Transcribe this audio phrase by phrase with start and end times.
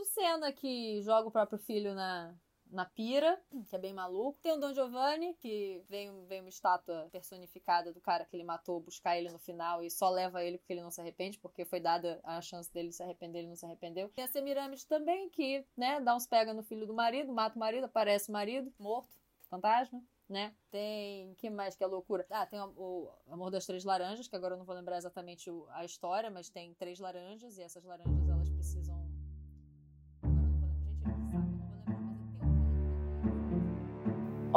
[0.00, 2.34] o Senna que joga o próprio filho na,
[2.70, 4.38] na pira, que é bem maluco.
[4.42, 8.80] Tem o Don Giovanni, que vem, vem uma estátua personificada do cara que ele matou,
[8.80, 11.80] buscar ele no final e só leva ele porque ele não se arrepende, porque foi
[11.80, 14.08] dada a chance dele se arrepender, ele não se arrependeu.
[14.10, 17.58] Tem a Semiramis também, que, né, dá uns pega no filho do marido, mata o
[17.60, 19.16] marido, aparece o marido, morto,
[19.48, 20.02] fantasma.
[20.28, 20.52] Né?
[20.72, 21.34] Tem.
[21.36, 22.26] que mais que é loucura?
[22.28, 25.48] Ah, tem o, o, Amor das Três Laranjas, que agora eu não vou lembrar exatamente
[25.48, 28.25] o, a história, mas tem três laranjas e essas laranjas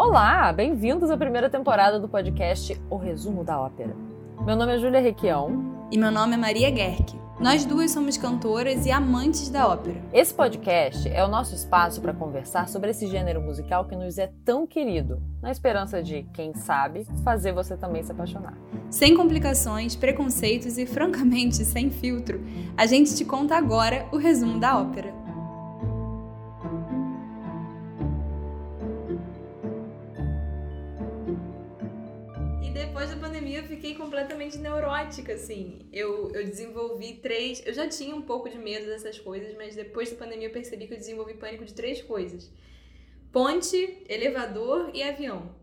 [0.01, 3.93] Olá, bem-vindos à primeira temporada do podcast O Resumo da Ópera.
[4.45, 5.87] Meu nome é Júlia Requião.
[5.91, 7.19] E meu nome é Maria Gerck.
[7.37, 10.01] Nós duas somos cantoras e amantes da ópera.
[10.13, 14.31] Esse podcast é o nosso espaço para conversar sobre esse gênero musical que nos é
[14.45, 18.57] tão querido, na esperança de, quem sabe, fazer você também se apaixonar.
[18.89, 22.41] Sem complicações, preconceitos e, francamente, sem filtro,
[22.77, 25.13] a gente te conta agora o resumo da ópera.
[34.69, 35.87] Neurótica, assim.
[35.91, 37.61] Eu, eu desenvolvi três.
[37.65, 40.87] Eu já tinha um pouco de medo dessas coisas, mas depois da pandemia eu percebi
[40.87, 42.51] que eu desenvolvi pânico de três coisas:
[43.31, 45.57] ponte, elevador e avião.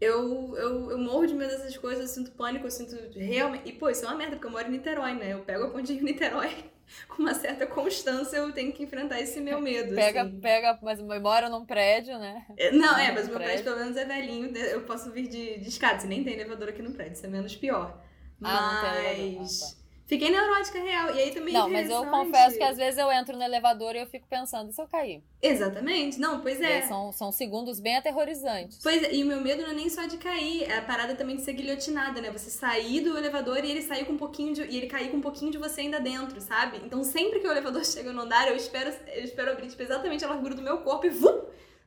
[0.00, 3.68] Eu, eu, eu morro de medo dessas coisas, eu sinto pânico, eu sinto realmente.
[3.68, 5.32] E, pô, isso é uma merda, porque eu moro em Niterói, né?
[5.32, 6.71] Eu pego a ponte de Niterói
[7.08, 9.94] com uma certa constância eu tenho que enfrentar esse meu medo.
[9.94, 10.40] Pega, assim.
[10.40, 12.46] pega, mas mora num prédio, né?
[12.56, 13.44] É, não, é, mas o meu prédio.
[13.44, 16.00] prédio pelo menos é velhinho, eu posso vir de, de escada.
[16.00, 18.02] Se nem tem elevador aqui no prédio, isso é menos pior.
[18.42, 18.84] Ah, mas...
[18.84, 19.46] não tem elevador.
[19.46, 19.81] Ah, tá.
[20.12, 21.14] Fiquei neurótica real.
[21.14, 21.54] E aí também.
[21.54, 24.68] Não, mas eu confesso que às vezes eu entro no elevador e eu fico pensando,
[24.68, 25.22] e se eu cair?
[25.40, 26.20] Exatamente.
[26.20, 26.82] Não, pois é.
[26.82, 28.78] São, são segundos bem aterrorizantes.
[28.82, 31.14] Pois é, e o meu medo não é nem só de cair, é a parada
[31.14, 32.30] também de ser guilhotinada, né?
[32.30, 34.60] Você sair do elevador e ele sair com um pouquinho de.
[34.66, 36.82] e ele cair com um pouquinho de você ainda dentro, sabe?
[36.84, 40.22] Então sempre que o elevador chega no andar, eu espero, eu espero abrir tipo, exatamente
[40.26, 41.40] a largura do meu corpo e vum,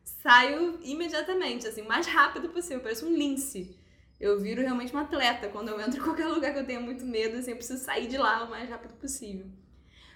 [0.04, 3.85] saio imediatamente, assim, o mais rápido possível, parece um lince
[4.20, 5.50] eu viro realmente uma atleta.
[5.50, 8.08] Quando eu entro em qualquer lugar que eu tenha muito medo, assim, eu preciso sair
[8.08, 9.46] de lá o mais rápido possível.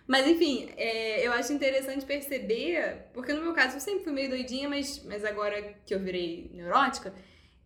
[0.07, 4.29] Mas enfim, é, eu acho interessante perceber, porque no meu caso eu sempre fui meio
[4.29, 7.13] doidinha, mas, mas agora que eu virei neurótica,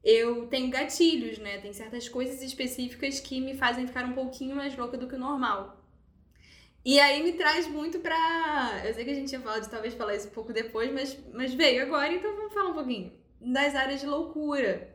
[0.03, 1.59] eu tenho gatilhos, né?
[1.59, 5.19] Tem certas coisas específicas que me fazem ficar um pouquinho mais louca do que o
[5.19, 5.81] normal.
[6.83, 8.81] E aí me traz muito pra.
[8.85, 11.17] Eu sei que a gente ia falar de talvez falar isso um pouco depois, mas,
[11.33, 13.13] mas veio agora, então vamos falar um pouquinho.
[13.39, 14.92] Das áreas de loucura.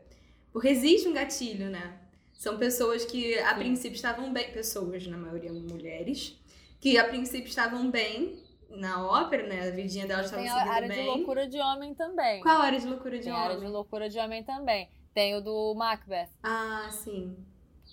[0.51, 1.99] Porque existe um gatilho, né?
[2.33, 3.59] São pessoas que a Sim.
[3.59, 6.39] princípio estavam bem, pessoas, na maioria mulheres,
[6.79, 9.67] que a princípio estavam bem na ópera, né?
[9.67, 10.63] A vidinha delas estava seguindo bem.
[10.63, 12.41] Tem a área de loucura de homem também.
[12.41, 13.43] Qual a área de loucura de Tem homem?
[13.43, 14.89] Tem a área de loucura de homem também.
[15.13, 16.29] Tem o do Macbeth.
[16.43, 17.35] Ah, sim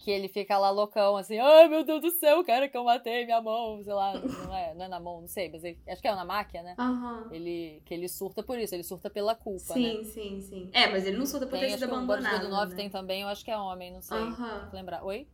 [0.06, 3.24] que ele fica lá loucão, assim, ai meu Deus do céu, cara que eu matei
[3.24, 6.00] minha mão, sei lá, não é, não é na mão, não sei, mas ele, acho
[6.00, 6.76] que é na máquina, né?
[6.78, 7.26] Uhum.
[7.32, 10.04] Ele, que ele surta por isso, ele surta pela culpa, sim, né?
[10.04, 10.70] Sim, sim.
[10.72, 12.36] É, mas ele não surta por tem, ter sido abandonado.
[12.36, 12.76] O do 9 né?
[12.76, 14.16] tem também, eu acho que é homem, não sei.
[14.16, 14.70] Uhum.
[14.72, 15.02] lembrar.
[15.02, 15.26] Oi?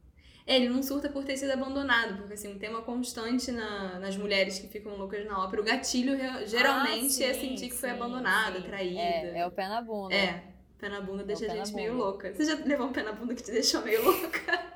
[0.46, 4.16] É, ele não surta por ter sido abandonado, porque assim, um tema constante na, nas
[4.16, 6.16] mulheres que ficam loucas na ópera, o gatilho
[6.46, 8.66] geralmente ah, sim, é sentir que sim, foi abandonada, sim.
[8.66, 8.98] traída.
[8.98, 10.14] É, é o pé na bunda.
[10.14, 10.51] É,
[10.82, 12.34] pé na bunda deixa a gente meio louca.
[12.34, 14.72] Você já levou um pé na bunda que te deixou meio louca?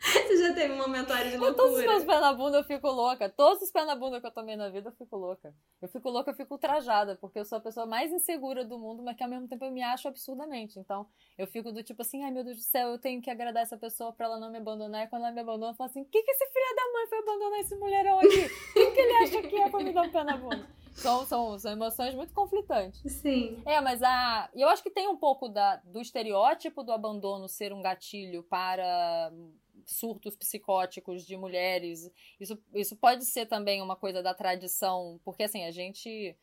[0.00, 1.54] Você já teve um momento de loucura?
[1.54, 3.30] Todos os meus pés na bunda eu fico louca.
[3.30, 5.54] Todos os pés na bunda que eu tomei na vida eu fico louca.
[5.80, 9.02] Eu fico louca, eu fico trajada, porque eu sou a pessoa mais insegura do mundo,
[9.02, 10.78] mas que ao mesmo tempo eu me acho absurdamente.
[10.78, 11.06] Então
[11.38, 13.78] eu fico do tipo assim, ai meu Deus do céu, eu tenho que agradar essa
[13.78, 15.06] pessoa pra ela não me abandonar.
[15.06, 17.18] E quando ela me abandona, eu falo assim: que que esse filho da mãe foi
[17.18, 18.48] abandonar esse mulherão aqui?
[18.74, 20.68] Quem que ele acha que é pra me dar um pé na bunda?
[20.98, 23.00] São, são, são emoções muito conflitantes.
[23.12, 23.62] Sim.
[23.64, 24.50] É, mas a.
[24.54, 29.32] Eu acho que tem um pouco da, do estereótipo do abandono ser um gatilho para
[29.86, 32.10] surtos psicóticos de mulheres.
[32.38, 36.36] Isso, isso pode ser também uma coisa da tradição, porque assim, a gente.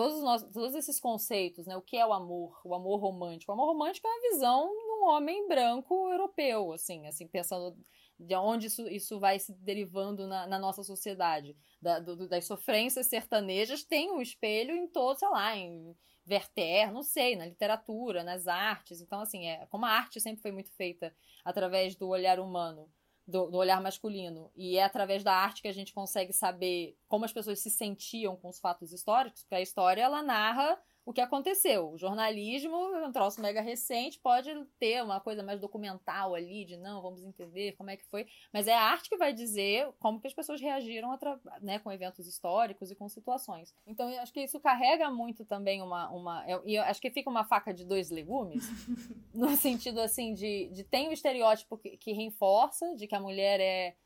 [0.00, 1.76] Todos, nós, todos esses conceitos, né?
[1.76, 2.58] O que é o amor?
[2.64, 3.52] O amor romântico.
[3.52, 7.76] O amor romântico é uma visão de um homem branco europeu, assim, assim, pensando
[8.18, 11.54] de onde isso, isso vai se derivando na, na nossa sociedade.
[11.82, 15.94] Da, do, das sofrências sertanejas tem um espelho em todo, sei lá, em
[16.26, 19.02] Werther, não sei, na literatura, nas artes.
[19.02, 21.14] Então, assim, é, como a arte sempre foi muito feita
[21.44, 22.90] através do olhar humano,
[23.26, 27.24] do, do, olhar masculino, e é através da arte que a gente consegue saber como
[27.24, 30.78] as pessoas se sentiam com os fatos históricos, porque a história ela narra
[31.10, 31.90] o que aconteceu.
[31.90, 34.48] O jornalismo é um troço mega recente, pode
[34.78, 38.68] ter uma coisa mais documental ali, de não, vamos entender como é que foi, mas
[38.68, 41.18] é a arte que vai dizer como que as pessoas reagiram
[41.62, 43.74] né, com eventos históricos e com situações.
[43.86, 46.08] Então, eu acho que isso carrega muito também uma.
[46.10, 48.68] uma e eu acho que fica uma faca de dois legumes,
[49.34, 53.58] no sentido assim de, de tem o estereótipo que, que reforça de que a mulher
[53.58, 53.96] é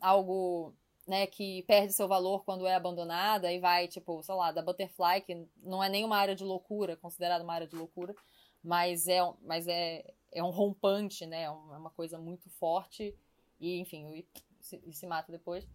[0.00, 0.72] algo
[1.10, 5.22] né, que perde seu valor quando é abandonada e vai, tipo, sei lá, da Butterfly,
[5.22, 8.14] que não é nenhuma área de loucura, considerada uma área de loucura,
[8.62, 13.12] mas é, mas é, é um rompante, né, é uma coisa muito forte
[13.58, 14.26] e, enfim, e
[14.60, 15.66] se, e se mata depois.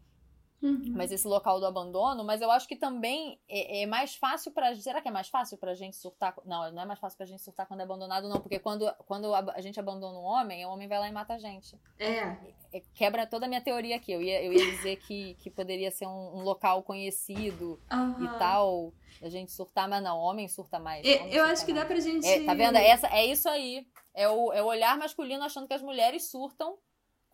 [0.65, 0.94] Uhum.
[0.95, 4.75] Mas esse local do abandono, mas eu acho que também é, é mais fácil para
[4.75, 6.35] Será que é mais fácil pra gente surtar?
[6.44, 8.41] Não, não é mais fácil pra gente surtar quando é abandonado, não.
[8.41, 11.38] Porque quando, quando a gente abandona um homem, o homem vai lá e mata a
[11.38, 11.79] gente.
[12.00, 12.35] É.
[12.73, 14.12] é quebra toda a minha teoria aqui.
[14.12, 18.25] Eu ia, eu ia dizer que, que poderia ser um, um local conhecido uhum.
[18.25, 18.94] e tal.
[19.21, 21.06] A gente surtar, mas não, homem surta mais.
[21.06, 21.83] Eu, eu acho que mais.
[21.83, 22.27] dá pra gente.
[22.27, 22.77] É, tá vendo?
[22.77, 23.88] É, essa, é isso aí.
[24.15, 26.75] É o, é o olhar masculino achando que as mulheres surtam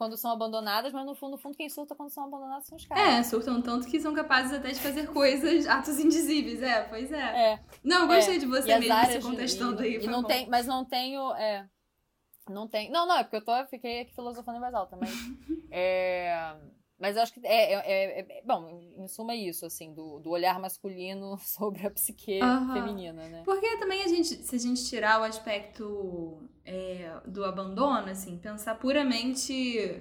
[0.01, 2.83] quando são abandonadas, mas no fundo, no fundo, quem surta quando são abandonadas são os
[2.88, 3.03] caras.
[3.03, 7.51] É, surtam tanto que são capazes até de fazer coisas, atos indizíveis, é, pois é.
[7.51, 7.59] é.
[7.83, 8.39] Não, gostei é.
[8.39, 10.03] de você mesmo se contestando de, e, aí.
[10.03, 11.69] E não tem, mas não tenho, é,
[12.50, 15.12] não tem, não, não, é porque eu tô, fiquei aqui filosofando em voz alta, mas,
[15.69, 16.56] é,
[17.01, 20.19] mas eu acho que é, é, é, é, bom, em suma é isso, assim, do,
[20.19, 22.74] do olhar masculino sobre a psique uhum.
[22.74, 23.42] feminina, né?
[23.44, 28.75] Porque também a gente, se a gente tirar o aspecto é, do abandono, assim, pensar
[28.75, 30.00] puramente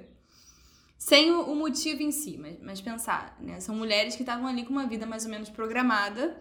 [0.98, 3.58] sem o, o motivo em si, mas, mas pensar, né?
[3.60, 6.38] São mulheres que estavam ali com uma vida mais ou menos programada,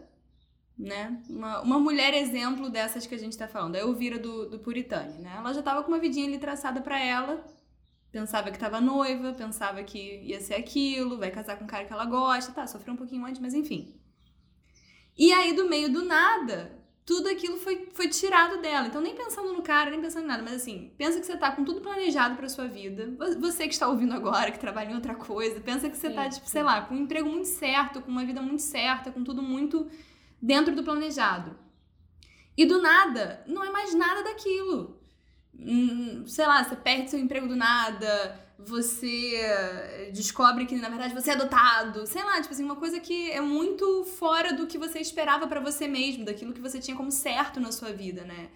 [0.77, 1.23] né?
[1.29, 5.19] Uma, uma mulher exemplo dessas que a gente tá falando, a Elvira do, do Puritane,
[5.19, 5.35] né?
[5.37, 7.45] Ela já tava com uma vidinha ali traçada para ela,
[8.11, 11.93] Pensava que tava noiva, pensava que ia ser aquilo, vai casar com um cara que
[11.93, 13.93] ela gosta, tá, sofreu um pouquinho antes, mas enfim.
[15.17, 18.87] E aí, do meio do nada, tudo aquilo foi, foi tirado dela.
[18.87, 21.51] Então, nem pensando no cara, nem pensando em nada, mas assim, pensa que você tá
[21.51, 23.13] com tudo planejado pra sua vida.
[23.39, 26.29] Você que está ouvindo agora, que trabalha em outra coisa, pensa que você sim, tá,
[26.29, 26.51] tipo, sim.
[26.51, 29.87] sei lá, com um emprego muito certo, com uma vida muito certa, com tudo muito
[30.41, 31.57] dentro do planejado.
[32.55, 34.98] E do nada, não é mais nada daquilo.
[35.59, 39.39] Hum, sei lá, você perde seu emprego do nada, você
[40.13, 43.41] descobre que na verdade você é adotado, sei lá, tipo assim, uma coisa que é
[43.41, 47.59] muito fora do que você esperava para você mesmo, daquilo que você tinha como certo
[47.59, 48.49] na sua vida, né?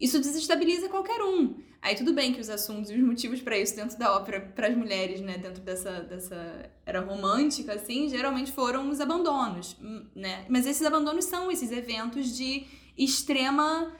[0.00, 1.54] Isso desestabiliza qualquer um.
[1.80, 4.66] Aí tudo bem que os assuntos e os motivos para isso dentro da ópera para
[4.66, 10.44] as mulheres, né, dentro dessa dessa era romântica assim, geralmente foram os abandonos, hum, né?
[10.48, 12.66] Mas esses abandonos são esses eventos de
[12.98, 13.92] extrema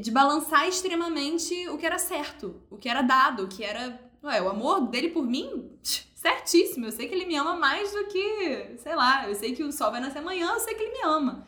[0.00, 4.00] de balançar extremamente o que era certo, o que era dado, o que era.
[4.22, 5.70] Ué, o amor dele por mim,
[6.14, 6.86] certíssimo.
[6.86, 9.72] Eu sei que ele me ama mais do que, sei lá, eu sei que o
[9.72, 11.46] sol vai nascer amanhã, eu sei que ele me ama.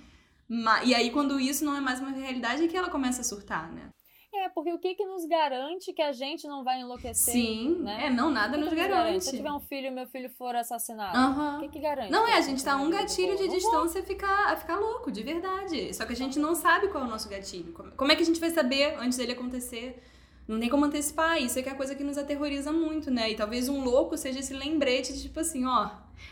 [0.85, 3.73] E aí, quando isso não é mais uma realidade, é que ela começa a surtar,
[3.73, 3.89] né?
[4.35, 7.35] É, porque o que que nos garante que a gente não vai enlouquecer?
[7.35, 8.07] Sim, né?
[8.07, 8.91] é, não, nada nos, garante.
[8.91, 9.25] garante.
[9.25, 11.57] Se eu tiver um filho e meu filho for assassinado, uhum.
[11.59, 12.11] o que que garante?
[12.11, 15.23] Não, é, a gente tá um gatilho de distância a ficar, a ficar louco, de
[15.23, 15.93] verdade.
[15.93, 17.75] Só que a gente não sabe qual é o nosso gatilho.
[17.95, 20.03] Como é que a gente vai saber antes dele acontecer?
[20.49, 21.37] Não tem como antecipar.
[21.37, 23.31] Isso é que é a coisa que nos aterroriza muito, né?
[23.31, 25.91] E talvez um louco seja esse lembrete de tipo assim, ó,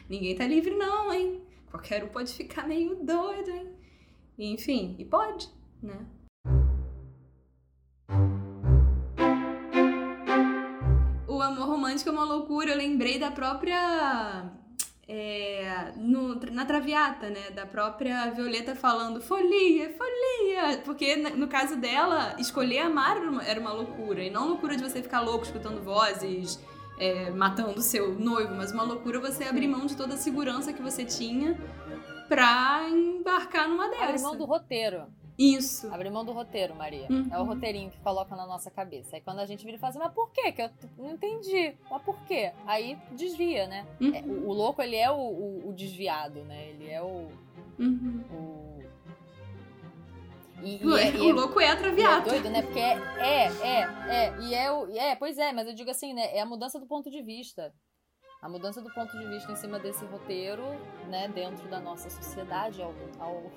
[0.09, 1.43] ninguém tá livre não, hein?
[1.71, 3.69] Qualquer um pode ficar meio doido, hein?
[4.39, 5.51] Enfim, e pode,
[5.83, 6.07] né?
[11.43, 12.71] Amor romântico é uma loucura.
[12.71, 14.51] Eu lembrei da própria.
[15.09, 17.51] É, no, na Traviata, né?
[17.51, 20.83] Da própria Violeta falando folia, folia.
[20.85, 24.23] Porque no caso dela, escolher amar era uma, era uma loucura.
[24.23, 26.61] E não loucura de você ficar louco escutando vozes,
[26.99, 30.83] é, matando seu noivo, mas uma loucura você abrir mão de toda a segurança que
[30.83, 31.59] você tinha
[32.29, 34.05] pra embarcar numa dessa.
[34.05, 35.07] Abrir mão do roteiro.
[35.41, 35.91] Isso.
[35.91, 37.07] Abrir mão do roteiro, Maria.
[37.09, 37.27] Uhum.
[37.33, 39.17] É o roteirinho que coloca na nossa cabeça.
[39.17, 40.53] Aí quando a gente vira e fala assim, mas por quê?
[40.53, 41.75] Que eu não entendi.
[41.91, 42.53] Mas por quê?
[42.67, 43.87] Aí desvia, né?
[43.99, 44.15] Uhum.
[44.15, 46.69] É, o, o, louco, ele é o, o, o, desviado, né?
[46.69, 47.29] Ele é o.
[47.79, 48.23] Uhum.
[48.31, 48.81] o...
[50.63, 52.29] E, e é, o louco é a traviata.
[52.29, 52.61] É doido, né?
[52.61, 54.95] Porque é, é, é, é, e é o.
[54.95, 56.37] É, pois é, mas eu digo assim, né?
[56.37, 57.73] É a mudança do ponto de vista.
[58.43, 60.65] A mudança do ponto de vista em cima desse roteiro,
[61.09, 63.51] né, dentro da nossa sociedade, ao, ao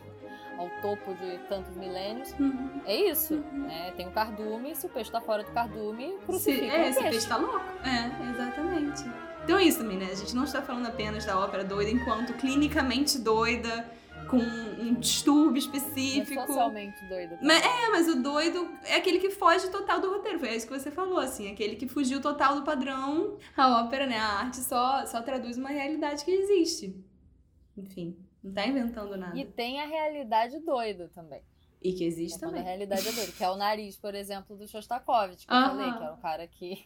[0.58, 2.32] ao topo de tantos milênios.
[2.40, 2.82] Uhum.
[2.86, 3.68] É isso, uhum.
[3.68, 3.92] né?
[3.96, 7.12] Tem o cardume, se o peixe tá fora do cardume, crucifica se, é, esse peixe.
[7.12, 7.66] peixe tá louco.
[7.84, 9.04] É, exatamente.
[9.44, 10.10] Então é isso também, né?
[10.12, 13.90] A gente não está falando apenas da ópera doida enquanto clinicamente doida,
[14.38, 16.42] com um distúrbio específico.
[16.42, 17.40] É socialmente doida.
[17.42, 20.40] Mas, é, mas o doido é aquele que foge total do roteiro.
[20.40, 21.52] Foi isso que você falou, assim.
[21.52, 23.38] Aquele que fugiu total do padrão.
[23.56, 24.18] A ópera, né?
[24.18, 26.96] A arte só, só traduz uma realidade que existe.
[27.78, 28.18] Enfim.
[28.44, 29.38] Não tá inventando nada.
[29.38, 31.42] E tem a realidade doida também.
[31.84, 32.62] E que existe é também.
[32.62, 35.92] a realidade é doida, que é o nariz, por exemplo, do Shostakovich, que eu falei,
[35.92, 36.86] que é um cara que.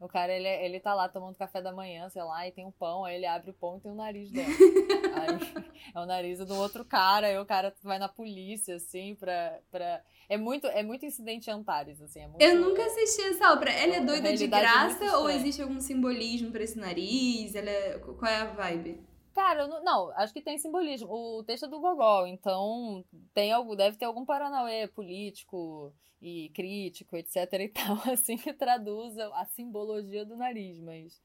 [0.00, 2.64] O cara, ele, é, ele tá lá tomando café da manhã, sei lá, e tem
[2.64, 4.52] um pão, aí ele abre o pão e tem o um nariz dentro.
[5.12, 9.58] aí, é o nariz do outro cara, e o cara vai na polícia, assim, pra.
[9.70, 10.02] pra...
[10.28, 12.20] É muito, é muito incidente Antares, assim.
[12.20, 13.70] É muito, eu nunca assisti essa obra.
[13.70, 17.54] Ela é doida de graça ou existe algum simbolismo pra esse nariz?
[17.54, 17.98] Ela é...
[17.98, 19.07] Qual é a vibe?
[19.38, 21.08] Cara, não, não, acho que tem simbolismo.
[21.08, 27.16] O texto é do Gogol, então tem algo, deve ter algum paranauê político e crítico,
[27.16, 31.22] etc e tal, assim, que traduza a simbologia do nariz, mas.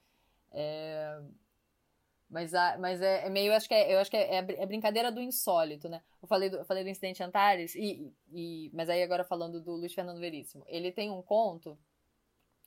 [0.51, 1.21] É,
[2.29, 5.19] mas, mas é, é, meio, acho que é, eu acho que é, é, brincadeira do
[5.19, 5.99] insólito, né?
[6.21, 9.71] Eu falei do, eu falei do incidente Antares, e, e, mas aí agora falando do
[9.71, 10.63] Luiz Fernando Veríssimo.
[10.67, 11.75] Ele tem um conto,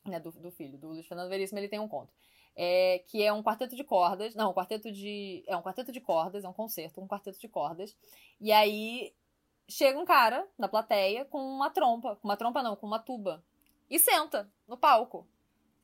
[0.04, 2.12] né, do, do filho, do Luiz Fernando Veríssimo, ele tem um conto.
[2.58, 6.00] É, que é um quarteto de cordas, não, um quarteto de, é um quarteto de
[6.00, 7.94] cordas, é um concerto, um quarteto de cordas,
[8.40, 9.12] e aí
[9.68, 13.44] chega um cara na plateia com uma trompa, com uma trompa não, com uma tuba,
[13.90, 15.28] e senta no palco.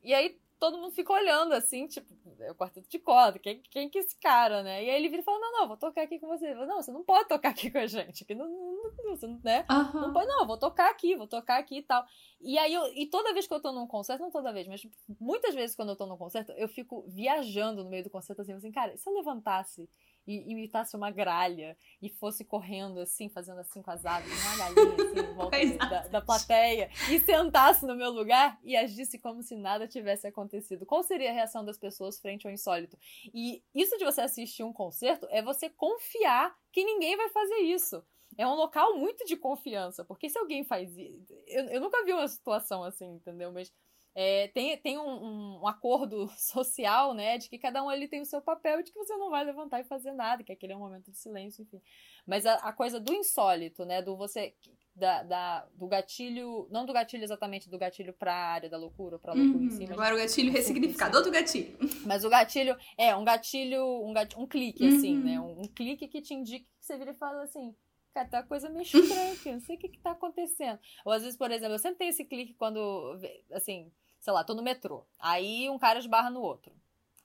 [0.02, 3.90] E aí todo mundo fica olhando assim, tipo, é o quarteto de corda, quem, quem
[3.90, 4.84] que é esse cara, né?
[4.84, 6.54] E aí ele vira e fala: Não, não, vou tocar aqui com você.
[6.54, 8.22] Falo, não, você não pode tocar aqui com a gente.
[8.22, 9.66] Aqui não, não, você não, né?
[9.68, 10.00] Uhum.
[10.02, 12.06] Não pode, não, vou tocar aqui, vou tocar aqui e tal.
[12.40, 14.86] E aí, eu, e toda vez que eu tô num concerto, não toda vez, mas
[15.20, 18.52] muitas vezes quando eu tô num concerto, eu fico viajando no meio do concerto assim,
[18.52, 19.90] assim, cara, se eu levantasse
[20.26, 24.94] e imitasse uma gralha e fosse correndo assim, fazendo assim com as asas, uma galinha
[24.94, 29.56] assim, em volta da, da, plateia, e sentasse no meu lugar e agisse como se
[29.56, 30.86] nada tivesse acontecido.
[30.86, 32.96] Qual seria a reação das pessoas frente ao insólito?
[33.34, 38.04] E isso de você assistir um concerto é você confiar que ninguém vai fazer isso.
[38.38, 41.34] É um local muito de confiança, porque se alguém faz isso.
[41.46, 43.52] Eu, eu nunca vi uma situação assim, entendeu?
[43.52, 43.70] Mas
[44.14, 48.26] é, tem, tem um, um, acordo social, né, de que cada um ali tem o
[48.26, 50.76] seu papel e de que você não vai levantar e fazer nada, que aquele é
[50.76, 51.80] um momento de silêncio, enfim.
[52.26, 54.54] Mas a, a coisa do insólito, né, do você,
[54.94, 59.18] da, da, do gatilho, não do gatilho exatamente do gatilho para a área da loucura,
[59.18, 61.78] para loucura uhum, em si, Agora o gatilho ressignificado, outro gatilho.
[62.04, 64.96] Mas o gatilho é um gatilho, um, gatilho, um clique, uhum.
[64.96, 67.74] assim, né, um, um, clique que te indica que você vira e fala assim,
[68.12, 70.78] cara, tá uma coisa meio estranha aqui, não sei o que que tá acontecendo.
[71.04, 73.18] Ou às vezes, por exemplo, eu sempre tenho esse clique quando,
[73.52, 73.90] assim,
[74.22, 75.04] sei lá, tô no metrô.
[75.18, 76.72] Aí um cara esbarra no outro.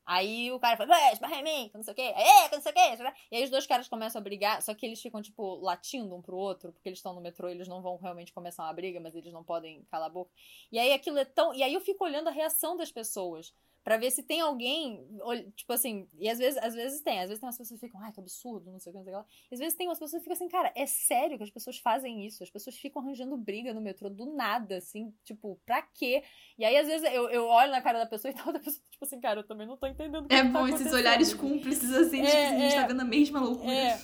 [0.03, 2.61] Aí o cara fala, esbarra em mim, que não sei o quê, é, que não
[2.61, 3.13] sei o quê.
[3.29, 6.21] E aí os dois caras começam a brigar, só que eles ficam, tipo, latindo um
[6.21, 9.13] pro outro, porque eles estão no metrô, eles não vão realmente começar uma briga, mas
[9.13, 10.31] eles não podem calar a boca.
[10.71, 11.53] E aí aquilo é tão.
[11.53, 13.53] E aí eu fico olhando a reação das pessoas
[13.87, 15.07] para ver se tem alguém,
[15.55, 18.01] tipo assim, e às vezes, às vezes tem, às vezes tem umas pessoas que ficam,
[18.01, 19.25] ai, que absurdo, não sei o que, não sei o que lá.
[19.49, 21.77] E às vezes tem umas pessoas que ficam assim, cara, é sério que as pessoas
[21.77, 22.43] fazem isso?
[22.43, 26.21] As pessoas ficam arranjando briga no metrô do nada, assim, tipo, pra quê?
[26.59, 28.83] E aí, às vezes, eu, eu olho na cara da pessoa e tal, da pessoa,
[28.91, 31.33] tipo assim, cara, eu também não tô entendendo o que É tá bom esses olhares
[31.33, 32.87] cúmplices, assim, é, tipo, é, a gente tá é.
[32.87, 33.71] vendo a mesma loucura.
[33.71, 34.01] É.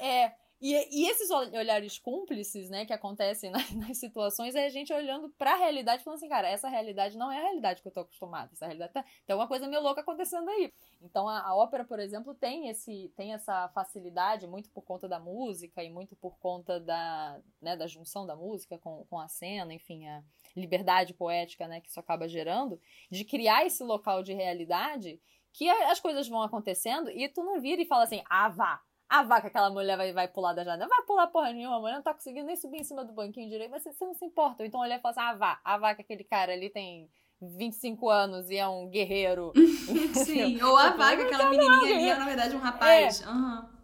[0.00, 4.92] É, e, e esses olhares cúmplices, né, que acontecem nas, nas situações, é a gente
[4.92, 7.92] olhando para a realidade falando assim, cara, essa realidade não é a realidade que eu
[7.92, 8.50] tô acostumada.
[8.52, 10.72] Essa realidade tá, tem alguma coisa meio louca acontecendo aí.
[11.00, 15.20] Então a, a, ópera, por exemplo, tem esse tem essa facilidade muito por conta da
[15.20, 19.72] música e muito por conta da, né, da junção da música com, com a cena,
[19.72, 20.24] enfim, a
[20.56, 25.20] liberdade poética, né, que isso acaba gerando, de criar esse local de realidade
[25.52, 29.22] que as coisas vão acontecendo e tu não vira e fala assim, ah, vá, a
[29.22, 30.88] vaca, aquela mulher vai, vai pular da janela.
[30.88, 33.48] Vai pular porra nenhuma, a mulher não tá conseguindo nem subir em cima do banquinho
[33.48, 34.64] direito, mas você, você não se importa.
[34.64, 37.08] Então olha e fala assim: ah, vá, a vaca, aquele cara ali tem
[37.40, 39.52] 25 anos e é um guerreiro.
[40.14, 43.22] Sim, ou a vaca, aquela menininha ali é na verdade um rapaz.
[43.22, 43.28] É.
[43.28, 43.78] Uhum.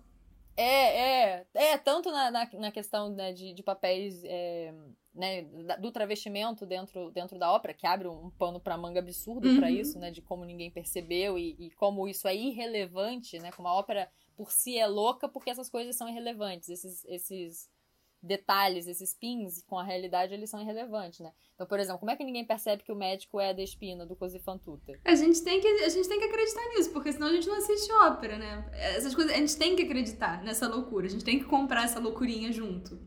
[0.56, 4.72] É, é, é, tanto na, na, na questão né, de, de papéis é,
[5.12, 5.42] né,
[5.80, 9.56] do travestimento dentro, dentro da ópera, que abre um, pano para manga absurdo uhum.
[9.56, 13.66] para isso, né, de como ninguém percebeu e, e, como isso é irrelevante, né, como
[13.66, 16.68] a ópera por si é louca porque essas coisas são irrelevantes.
[16.68, 17.68] Esses, esses
[18.24, 21.30] detalhes, esses pins com a realidade, eles são irrelevantes, né?
[21.54, 24.16] Então, por exemplo, como é que ninguém percebe que o médico é da espina do
[24.16, 24.98] Cosifantuta?
[25.04, 27.56] A gente tem que a gente tem que acreditar nisso, porque senão a gente não
[27.56, 28.70] assiste ópera, né?
[28.72, 32.00] Essas coisas, a gente tem que acreditar nessa loucura, a gente tem que comprar essa
[32.00, 32.98] loucurinha junto.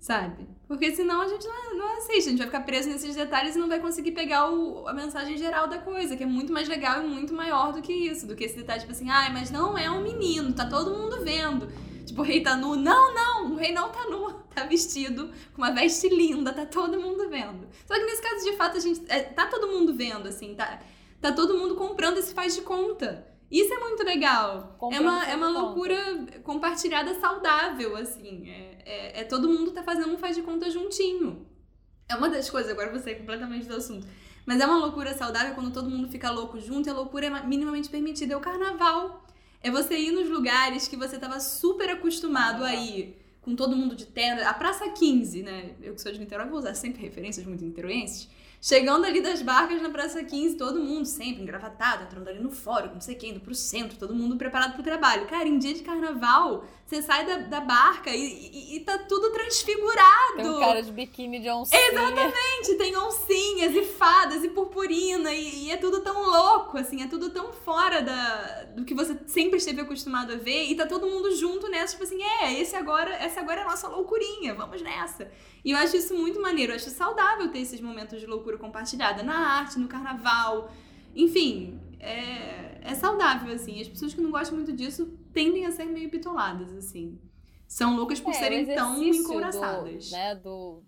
[0.00, 0.48] Sabe?
[0.66, 3.58] Porque senão a gente não, não assiste, a gente vai ficar preso nesses detalhes e
[3.58, 7.02] não vai conseguir pegar o, a mensagem geral da coisa, que é muito mais legal
[7.02, 9.50] e muito maior do que isso, do que esse detalhe, tipo assim, ai, ah, mas
[9.50, 11.68] não é um menino, tá todo mundo vendo.
[12.06, 12.76] Tipo, o rei tá nu.
[12.76, 14.40] Não, não, o rei não tá nu.
[14.50, 17.68] Tá vestido com uma veste linda, tá todo mundo vendo.
[17.86, 19.00] Só que nesse caso, de fato, a gente.
[19.06, 20.80] É, tá todo mundo vendo, assim, tá,
[21.20, 23.29] tá todo mundo comprando esse faz de conta.
[23.50, 24.78] Isso é muito legal.
[24.92, 25.98] é uma, é uma loucura
[26.44, 28.48] compartilhada saudável, assim.
[28.48, 31.46] É, é, é, todo mundo tá fazendo um faz de conta juntinho.
[32.08, 34.06] É uma das coisas, agora você completamente do assunto.
[34.46, 37.46] Mas é uma loucura saudável quando todo mundo fica louco junto e a loucura é
[37.46, 38.34] minimamente permitida.
[38.34, 39.24] É o carnaval.
[39.62, 43.94] É você ir nos lugares que você tava super acostumado a ir, com todo mundo
[43.94, 44.42] de terno.
[44.46, 45.74] A Praça 15, né?
[45.82, 48.28] Eu que sou de Niterói vou usar sempre referências muito niteroenses.
[48.62, 52.92] Chegando ali das barcas na Praça 15, todo mundo sempre engravatado, entrando ali no fórum,
[52.92, 55.26] não sei quem, indo pro centro, todo mundo preparado pro trabalho.
[55.26, 59.30] Cara, em dia de carnaval, você sai da, da barca e, e, e tá tudo
[59.30, 60.36] transfigurado.
[60.36, 61.80] Tem um cara de biquíni de oncinha.
[61.80, 67.06] Exatamente, tem oncinhas e fadas e purpurina e, e, é tudo tão louco, assim, é
[67.06, 71.06] tudo tão fora da, do que você sempre esteve acostumado a ver e tá todo
[71.06, 74.82] mundo junto nessa, tipo assim, é, esse agora, essa agora é a nossa loucurinha, vamos
[74.82, 75.30] nessa.
[75.64, 79.22] E eu acho isso muito maneiro, eu acho saudável ter esses momentos de loucura compartilhada
[79.22, 80.72] na arte, no carnaval,
[81.14, 83.80] enfim, é, é saudável, assim.
[83.80, 87.18] As pessoas que não gostam muito disso tendem a ser meio bitoladas, assim.
[87.66, 90.10] São loucas por É, serem tão encouraçadas.
[90.10, 90.82] Do, né, do,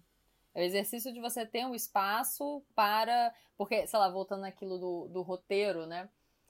[0.54, 3.34] é o exercício de você ter um espaço para.
[3.56, 6.08] Porque, sei lá, voltando naquilo do, do roteiro, né?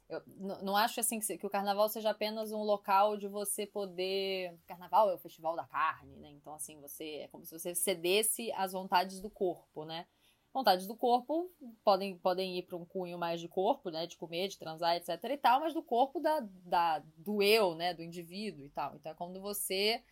[0.09, 4.59] Eu não acho assim que, que o carnaval seja apenas um local de você poder.
[4.67, 6.31] Carnaval é o festival da carne, né?
[6.31, 7.21] Então, assim, você.
[7.23, 10.07] É como se você cedesse às vontades do corpo, né?
[10.53, 11.51] Vontades do corpo
[11.83, 14.07] podem, podem ir para um cunho mais de corpo, né?
[14.07, 17.95] De comer, de transar, etc e tal, mas do corpo da, da, do eu, né?
[17.95, 18.95] Do indivíduo e tal.
[18.97, 20.03] Então é quando você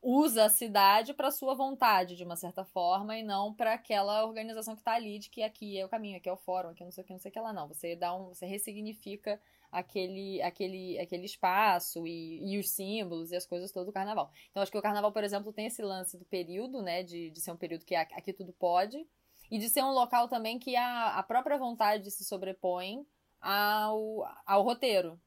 [0.00, 4.74] usa a cidade para sua vontade, de uma certa forma, e não para aquela organização
[4.74, 6.90] que está ali, de que aqui é o caminho, aqui é o fórum, aqui não
[6.92, 7.66] sei o que, não sei o que lá, não.
[7.68, 8.28] Você dá um.
[8.28, 9.40] Você ressignifica
[9.72, 14.30] aquele, aquele, aquele espaço e, e os símbolos e as coisas todo do carnaval.
[14.50, 17.02] Então, acho que o carnaval, por exemplo, tem esse lance do período, né?
[17.02, 19.04] De, de ser um período que a- aqui tudo pode.
[19.50, 23.06] E de ser um local também que a, a própria vontade se sobrepõe
[23.40, 25.20] ao, ao roteiro.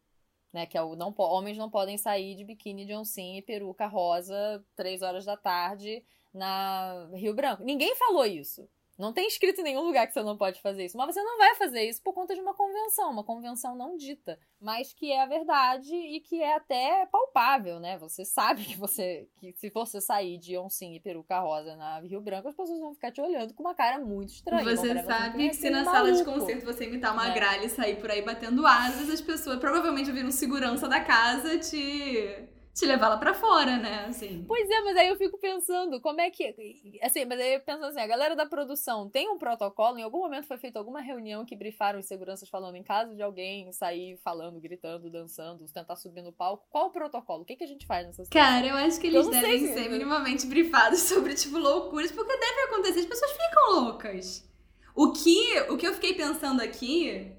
[0.53, 3.87] Né, que é o não homens não podem sair de biquíni de oncinha e peruca
[3.87, 7.63] rosa três horas da tarde na Rio Branco.
[7.63, 8.67] Ninguém falou isso.
[9.01, 10.95] Não tem escrito em nenhum lugar que você não pode fazer isso.
[10.95, 14.37] Mas você não vai fazer isso por conta de uma convenção, uma convenção não dita,
[14.59, 17.97] mas que é a verdade e que é até palpável, né?
[17.97, 22.21] Você sabe que você que se você sair de oncinha e peruca rosa na Rio
[22.21, 24.63] Branco, as pessoas vão ficar te olhando com uma cara muito estranha.
[24.63, 26.39] Você sabe que se aquele na sala de maluco.
[26.39, 27.33] concerto você imitar uma É.
[27.33, 32.47] gralha e sair por aí batendo asas, as pessoas provavelmente viram segurança da casa te,
[32.73, 34.05] te levar lá pra fora, né?
[34.07, 34.45] Assim.
[34.47, 36.55] Pois é, mas aí eu fico pensando, como é que.
[37.01, 39.97] Assim, mas aí eu penso assim, a galera da produção tem um protocolo?
[39.99, 43.21] Em algum momento foi feita alguma reunião que brifaram os seguranças falando em caso de
[43.21, 46.65] alguém sair falando, gritando, dançando, tentar subir no palco?
[46.69, 47.41] Qual o protocolo?
[47.43, 49.73] O que, que a gente faz nessas Cara, eu acho que eles sei devem se-
[49.73, 54.49] ser minimamente brifados sobre, tipo, loucuras, porque deve acontecer, as pessoas ficam loucas.
[54.95, 57.31] O que, o que eu fiquei pensando aqui,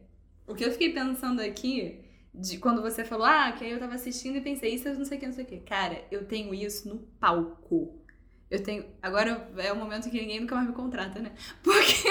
[0.47, 2.02] o que eu fiquei pensando aqui,
[2.35, 5.05] de quando você falou, ah, que aí eu tava assistindo e pensei, isso eu não
[5.05, 5.61] sei o que, não sei o que.
[5.61, 7.99] Cara, eu tenho isso no palco.
[8.51, 8.85] Eu tenho.
[9.03, 11.33] Agora é o momento que ninguém nunca mais me contrata, né?
[11.63, 12.09] Porque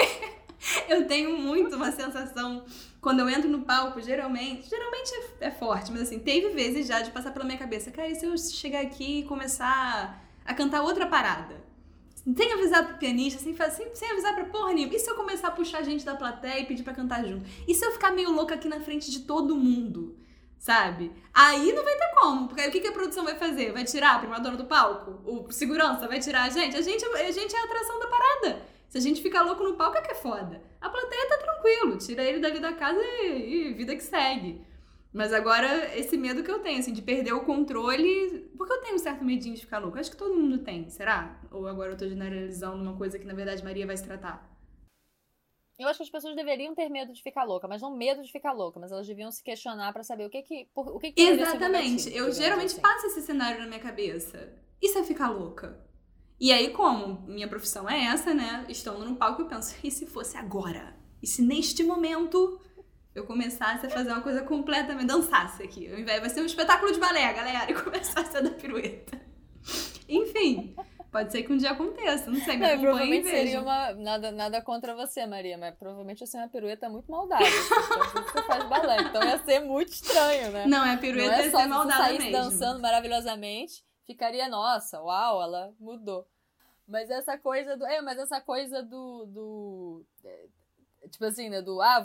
[0.88, 2.64] eu tenho muito uma sensação.
[3.00, 4.68] Quando eu entro no palco, geralmente.
[4.68, 7.90] Geralmente é, é forte, mas assim, teve vezes já de passar pela minha cabeça.
[7.90, 11.61] Cara, e se eu chegar aqui e começar a cantar outra parada?
[12.36, 14.94] Sem avisar pro pianista, sem, sem, sem avisar pra porra nenhuma.
[14.94, 17.44] E se eu começar a puxar gente da plateia e pedir pra cantar junto?
[17.66, 20.16] E se eu ficar meio louca aqui na frente de todo mundo?
[20.56, 21.10] Sabe?
[21.34, 22.46] Aí não vai ter como.
[22.46, 23.72] Porque aí o que, que a produção vai fazer?
[23.72, 25.20] Vai tirar a primadona do palco?
[25.26, 26.76] O segurança vai tirar a gente?
[26.76, 28.62] A gente, a gente é a atração da parada.
[28.88, 30.62] Se a gente ficar louco no palco é que é foda.
[30.80, 31.98] A plateia tá tranquilo.
[31.98, 34.64] Tira ele dali da casa e, e vida que segue.
[35.12, 38.50] Mas agora, esse medo que eu tenho, assim, de perder o controle.
[38.56, 39.98] Porque eu tenho um certo medinho de ficar louco.
[39.98, 41.38] Acho que todo mundo tem, será?
[41.50, 44.50] Ou agora eu tô generalizando uma coisa que, na verdade, Maria vai se tratar?
[45.78, 48.30] Eu acho que as pessoas deveriam ter medo de ficar louca, mas não medo de
[48.30, 50.68] ficar louca, mas elas deviam se questionar pra saber o que que.
[50.74, 52.14] Por, o que, que Exatamente.
[52.14, 52.80] Eu geralmente assim.
[52.80, 54.52] passo esse cenário na minha cabeça.
[54.80, 55.78] E se eu ficar louca?
[56.40, 58.64] E aí, como minha profissão é essa, né?
[58.68, 60.96] Estando no palco, eu penso, e se fosse agora?
[61.22, 62.60] E se neste momento
[63.14, 65.06] eu começasse a fazer uma coisa completamente.
[65.06, 65.90] dançasse aqui?
[65.90, 69.20] Ao invés vai ser um espetáculo de balé, galera, e começasse a dar pirueta.
[70.08, 70.74] Enfim,
[71.10, 72.30] pode ser que um dia aconteça.
[72.30, 73.92] Não sei, me Não, provavelmente seria uma.
[73.94, 77.44] Nada, nada contra você, Maria, mas provavelmente ia ser uma pirueta muito maldada.
[77.44, 79.02] Então, você faz balé.
[79.02, 80.66] Então ia ser muito estranho, né?
[80.66, 82.32] Não, é Não pirueta é é só ser maldada saísse mesmo.
[82.32, 86.26] dançando maravilhosamente, ficaria, nossa, uau, ela mudou.
[86.86, 87.86] Mas essa coisa do.
[87.86, 89.26] É, mas essa coisa do.
[89.26, 91.62] do é, tipo assim, né?
[91.62, 91.80] Do.
[91.80, 92.04] Ah,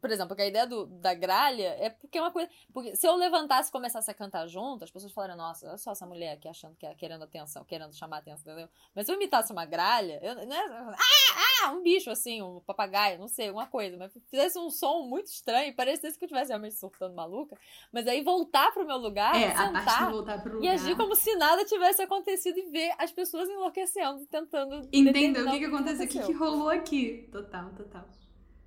[0.00, 2.48] por exemplo, porque a ideia do, da gralha é porque é uma coisa.
[2.72, 5.92] Porque se eu levantasse e começasse a cantar junto, as pessoas falariam, nossa, olha só
[5.92, 8.68] essa mulher aqui achando que é querendo atenção, querendo chamar atenção, entendeu?
[8.94, 12.60] Mas se eu imitasse uma gralha, eu, não é, ah, ah, um bicho assim, um
[12.60, 16.48] papagaio, não sei, alguma coisa, mas fizesse um som muito estranho, parecesse que eu estivesse
[16.48, 17.56] realmente surtando maluca,
[17.92, 20.74] mas aí voltar pro meu lugar, É, sentar pro e lugar.
[20.74, 24.88] agir como se nada tivesse acontecido e ver as pessoas enlouquecendo, tentando.
[24.92, 26.04] Entendeu o que, que aconteceu?
[26.04, 27.28] O que, que rolou aqui?
[27.32, 28.04] Total, total.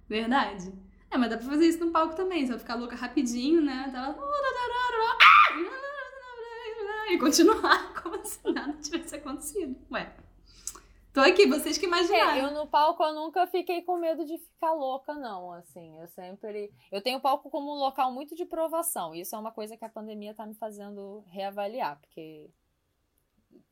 [0.07, 0.73] Verdade.
[1.09, 2.45] É, mas dá pra fazer isso no palco também.
[2.45, 3.89] Você vai ficar louca rapidinho, né?
[3.93, 4.15] Lá...
[7.09, 9.75] E continuar como se nada tivesse acontecido.
[9.91, 10.13] Ué.
[11.13, 12.31] Tô aqui, vocês que imaginaram.
[12.31, 15.97] É, eu no palco eu nunca fiquei com medo de ficar louca, não, assim.
[15.99, 16.71] Eu sempre.
[16.91, 19.15] Eu tenho o palco como um local muito de provação.
[19.15, 22.51] E isso é uma coisa que a pandemia tá me fazendo reavaliar, porque.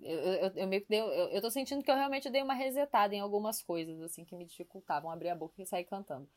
[0.02, 2.54] Eu, eu, eu meio que dei, eu, eu tô sentindo que eu realmente dei uma
[2.54, 6.28] resetada em algumas coisas, assim, que me dificultavam abrir a boca e sair cantando.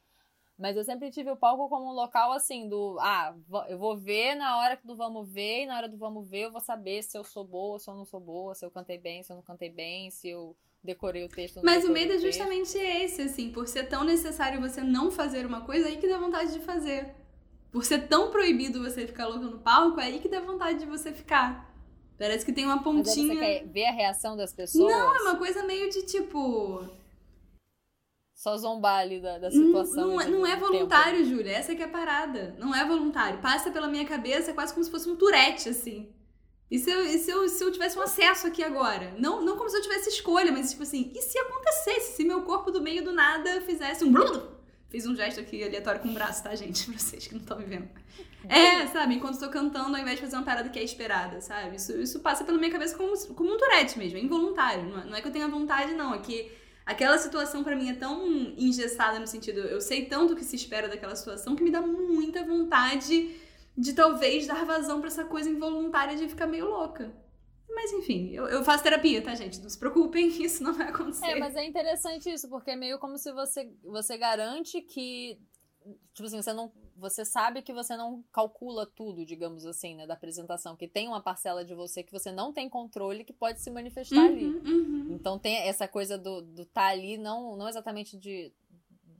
[0.59, 3.33] Mas eu sempre tive o palco como um local assim do, ah,
[3.68, 6.51] eu vou ver na hora do vamos ver, e na hora do vamos ver eu
[6.51, 9.23] vou saber se eu sou boa, se eu não sou boa, se eu cantei bem,
[9.23, 11.61] se eu não cantei bem, se eu decorei o texto.
[11.62, 15.61] Mas o medo é justamente esse, assim, por ser tão necessário você não fazer uma
[15.61, 17.14] coisa, aí que dá vontade de fazer.
[17.71, 20.87] Por ser tão proibido você ficar louco no palco, é aí que dá vontade de
[20.87, 21.73] você ficar.
[22.18, 23.35] Parece que tem uma pontinha.
[23.35, 24.90] Mas você quer ver a reação das pessoas?
[24.90, 26.85] Não, é uma coisa meio de tipo
[28.38, 30.16] só zombar ali da, da situação.
[30.16, 31.51] Não, não, é, é voluntário, Júlia.
[31.51, 32.55] Essa que é a parada.
[32.57, 33.40] Não é voluntário.
[33.40, 36.09] Passa pela minha cabeça quase como se fosse um turete, assim.
[36.70, 39.12] E se eu, e se eu, se eu tivesse um acesso aqui agora?
[39.18, 42.12] Não, não como se eu tivesse escolha, mas tipo assim, e se acontecesse?
[42.12, 44.14] Se meu corpo do meio do nada fizesse um.
[44.88, 46.87] Fiz um gesto aqui aleatório com o braço, tá, gente?
[46.87, 47.88] Pra vocês que não estão me vendo.
[48.48, 49.16] É, sabe?
[49.16, 51.74] Enquanto estou cantando, ao invés de fazer uma parada que é esperada, sabe?
[51.74, 54.85] Isso, isso passa pela minha cabeça como, como um turete mesmo, é involuntário.
[54.85, 56.14] Não é, não é que eu tenha vontade, não.
[56.14, 56.57] É que
[56.88, 60.57] aquela situação para mim é tão engessada no sentido, eu sei tanto o que se
[60.57, 63.37] espera daquela situação que me dá muita vontade
[63.77, 67.14] de talvez dar vazão para essa coisa involuntária de ficar meio louca.
[67.68, 69.61] Mas enfim, eu, eu, faço terapia, tá, gente?
[69.61, 71.27] Não se preocupem, isso não vai acontecer.
[71.27, 75.38] É, mas é interessante isso, porque é meio como se você, você garante que.
[76.14, 80.15] Tipo assim, você não você sabe que você não calcula tudo, digamos assim, né, da
[80.15, 83.71] apresentação, que tem uma parcela de você que você não tem controle que pode se
[83.71, 84.45] manifestar uhum, ali.
[84.47, 85.07] Uhum.
[85.13, 88.53] Então tem essa coisa do estar tá ali, não, não exatamente de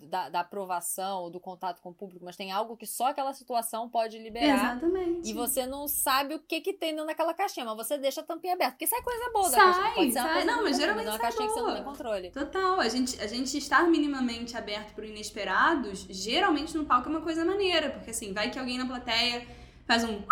[0.06, 3.32] da, da, aprovação ou do contato com o público, mas tem algo que só aquela
[3.32, 4.76] situação pode liberar.
[4.76, 5.28] Exatamente.
[5.28, 8.24] E você não sabe o que que tem dentro daquela caixinha, mas você deixa a
[8.24, 8.72] tampinha aberta.
[8.72, 9.94] Porque sai coisa boa sai, da caixinha.
[9.94, 10.44] Pode ser sai.
[10.44, 11.54] não, mas geralmente é uma caixinha boa.
[11.54, 12.30] que você não tem controle.
[12.30, 12.80] Total.
[12.80, 17.44] A gente, a gente estar minimamente aberto para inesperados, geralmente no palco é uma coisa
[17.44, 17.90] maneira.
[17.90, 19.46] Porque assim, vai que alguém na plateia
[19.87, 20.22] faz um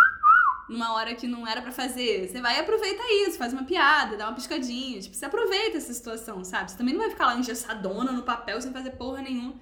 [0.68, 2.28] numa hora que não era para fazer.
[2.28, 5.00] Você vai e aproveita isso, faz uma piada, dá uma piscadinha.
[5.00, 6.70] Tipo, você aproveita essa situação, sabe?
[6.70, 9.54] Você também não vai ficar lá engessadona no papel sem fazer porra nenhuma.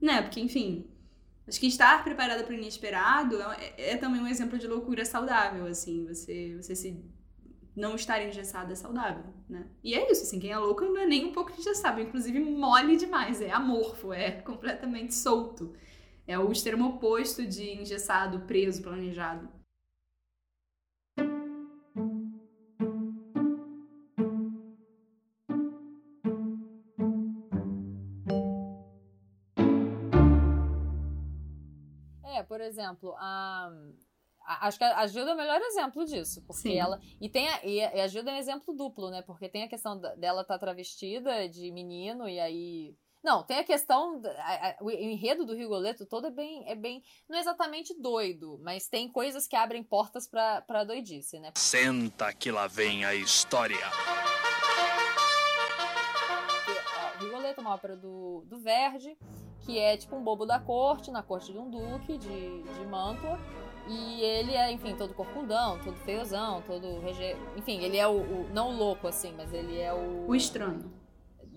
[0.00, 0.22] Né?
[0.22, 0.86] Porque, enfim,
[1.46, 5.66] acho que estar preparada para o inesperado é, é, também um exemplo de loucura saudável,
[5.66, 6.06] assim.
[6.06, 7.04] Você, você se
[7.74, 9.66] não estar engessado é saudável, né?
[9.84, 12.96] E é isso, assim, quem é louco não é nem um pouco engessado, inclusive mole
[12.96, 15.74] demais, é amorfo, é completamente solto.
[16.26, 19.48] É o extremo oposto de engessado, preso, planejado.
[32.66, 33.72] Exemplo, a,
[34.46, 36.78] a, acho que a Gilda é o melhor exemplo disso, porque Sim.
[36.78, 39.22] ela e tem a, e a Gilda é um exemplo duplo, né?
[39.22, 43.64] Porque tem a questão dela estar tá travestida de menino e aí não, tem a
[43.64, 44.22] questão.
[44.38, 47.02] A, a, o enredo do Rigoletto todo é bem, é bem.
[47.28, 51.50] Não é exatamente doido, mas tem coisas que abrem portas pra, pra doidice, né?
[51.56, 53.84] Senta que lá vem a história.
[57.18, 59.18] O Rigoletto é uma ópera do, do Verdi
[59.66, 63.36] que é tipo um bobo da corte, na corte de um duque de, de Mantua.
[63.88, 67.00] E ele é, enfim, todo corcundão, todo feiozão, todo.
[67.00, 67.36] Rege...
[67.56, 70.26] Enfim, ele é o, o, Não o louco, assim, mas ele é o.
[70.28, 70.92] O estranho.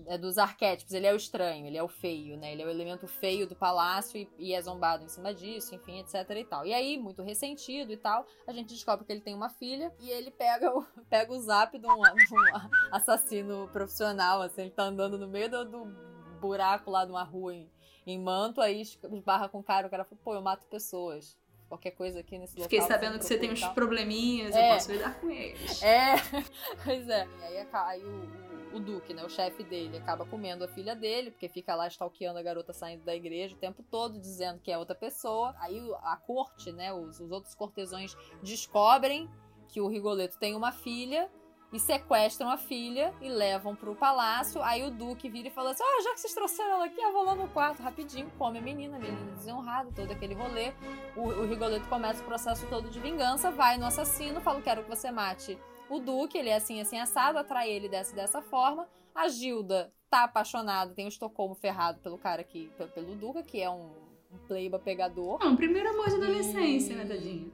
[0.06, 2.52] É dos arquétipos, ele é o estranho, ele é o feio, né?
[2.52, 6.00] Ele é o elemento feio do palácio e, e é zombado em cima disso, enfim,
[6.00, 6.66] etc e tal.
[6.66, 10.10] E aí, muito ressentido e tal, a gente descobre que ele tem uma filha e
[10.10, 14.82] ele pega o, pega o zap de um, de um assassino profissional, assim, ele tá
[14.82, 15.84] andando no meio do, do
[16.40, 17.70] buraco lá de uma rua em,
[18.06, 21.38] em manto, aí esbarra com o cara, o cara fala, pô, eu mato pessoas.
[21.68, 22.68] Qualquer coisa aqui nesse local.
[22.68, 24.70] Fiquei sabendo que você tem uns probleminhas, é.
[24.70, 25.80] eu posso lidar com eles.
[25.80, 26.16] É,
[26.84, 27.28] pois é.
[27.38, 31.30] E aí, aí o, o, Duque, né, o chefe dele, acaba comendo a filha dele,
[31.30, 34.76] porque fica lá stalkeando a garota saindo da igreja o tempo todo, dizendo que é
[34.76, 35.54] outra pessoa.
[35.60, 39.30] Aí a corte, né, os, os outros cortesões descobrem
[39.68, 41.30] que o Rigoletto tem uma filha
[41.72, 44.62] e sequestram a filha e levam pro palácio.
[44.62, 47.00] Aí o Duque vira e fala assim: Ó, oh, já que vocês trouxeram ela aqui,
[47.00, 50.72] eu vou lá no quarto rapidinho, come a menina, a menina desonrada, todo aquele rolê.
[51.16, 54.90] O, o Rigoletto começa o processo todo de vingança, vai no assassino, fala: Quero que
[54.90, 58.88] você mate o Duque, ele é assim, assim, assado, atrai ele dessa dessa forma.
[59.14, 63.68] A Gilda tá apaixonada, tem o Estocolmo ferrado pelo cara que, pelo Duca, que é
[63.68, 63.90] um,
[64.32, 65.38] um playba pegador.
[65.40, 66.96] Não, primeiro amor de adolescência, e...
[66.96, 67.50] né, tadinha?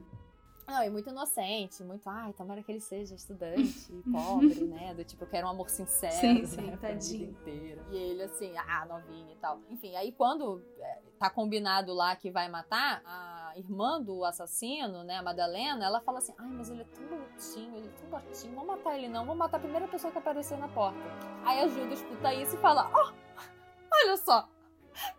[0.66, 4.94] Não, e muito inocente, muito, ai, tomara que ele seja estudante, pobre, né?
[4.94, 6.76] Do tipo, eu quero um amor sincero, sim, sim, né?
[6.76, 7.31] Tadinho.
[7.31, 7.87] inteira.
[7.90, 9.61] E ele, assim, ah, novinho e tal.
[9.70, 15.18] Enfim, aí quando é, tá combinado lá que vai matar, a irmã do assassino, né,
[15.18, 18.55] a Madalena, ela fala assim, ai, mas ele é tão bonitinho, ele é tão mortinho,
[18.55, 20.98] vamos matar ele não, vamos matar a primeira pessoa que aparecer na porta.
[21.44, 24.48] Aí a Gilda escuta isso e fala: Ó, oh, olha só,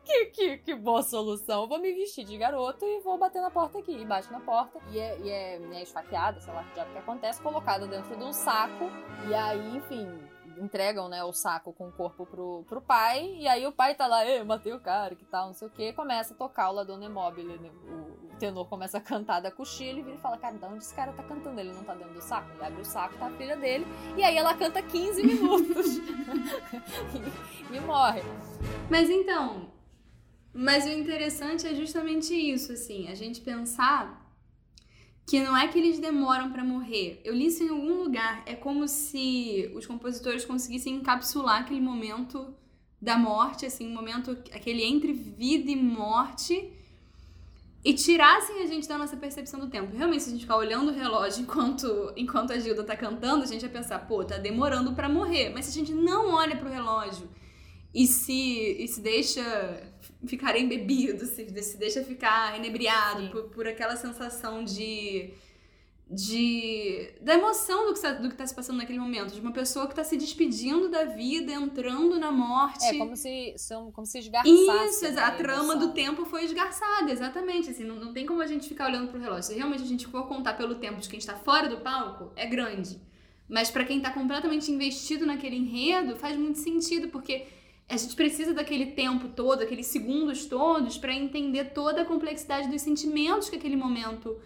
[0.04, 1.68] que, que, que boa solução.
[1.68, 3.92] Vou me vestir de garoto e vou bater na porta aqui.
[3.92, 7.42] E bate na porta e é, e é, é esfaqueada, sei lá diabo que acontece,
[7.42, 8.86] colocada dentro de um saco.
[9.30, 10.08] E aí, enfim,
[10.60, 14.08] entregam, né, o saco com o corpo pro, pro pai, e aí o pai tá
[14.08, 16.74] lá, eu matei o cara, que tal, não sei o que, começa a tocar o
[16.74, 17.70] Ladona Mobile, né?
[17.88, 20.84] o, o, tenor começa a cantar da coxilha, ele vira e fala, cara, de onde
[20.84, 21.60] esse cara tá cantando?
[21.60, 22.52] Ele não tá dentro do saco?
[22.52, 25.98] Ele abre o saco, tá a filha dele, e aí ela canta 15 minutos
[27.72, 28.22] e, e morre.
[28.90, 29.72] Mas então,
[30.54, 34.27] mas o interessante é justamente isso, assim, a gente pensar
[35.28, 37.20] que não é que eles demoram para morrer.
[37.26, 38.44] Eu li isso em algum lugar.
[38.46, 42.56] É como se os compositores conseguissem encapsular aquele momento
[43.00, 46.72] da morte, assim, um momento aquele entre vida e morte
[47.84, 49.96] e tirassem a gente da nossa percepção do tempo.
[49.96, 53.48] Realmente, se a gente ficar olhando o relógio enquanto, enquanto a Gilda tá cantando, a
[53.48, 55.50] gente vai pensar, pô, tá demorando para morrer.
[55.50, 57.30] Mas se a gente não olha pro relógio
[57.94, 59.44] e se, e se deixa
[60.26, 65.34] ficar embebido, se, se deixa ficar inebriado por, por aquela sensação de
[66.10, 69.52] de da emoção do que, está, do que tá se passando naquele momento, de uma
[69.52, 72.86] pessoa que está se despedindo da vida, entrando na morte.
[72.86, 73.56] É, como se,
[73.94, 75.06] como se esgarçasse.
[75.06, 77.70] Isso, a trama do tempo foi esgarçada, exatamente.
[77.70, 79.44] Assim, não, não tem como a gente ficar olhando pro relógio.
[79.44, 82.46] Se realmente a gente for contar pelo tempo de quem está fora do palco, é
[82.46, 83.02] grande.
[83.50, 87.48] Mas para quem está completamente investido naquele enredo, faz muito sentido, porque
[87.90, 92.82] a gente precisa daquele tempo todo, aqueles segundos todos, para entender toda a complexidade dos
[92.82, 94.38] sentimentos que aquele momento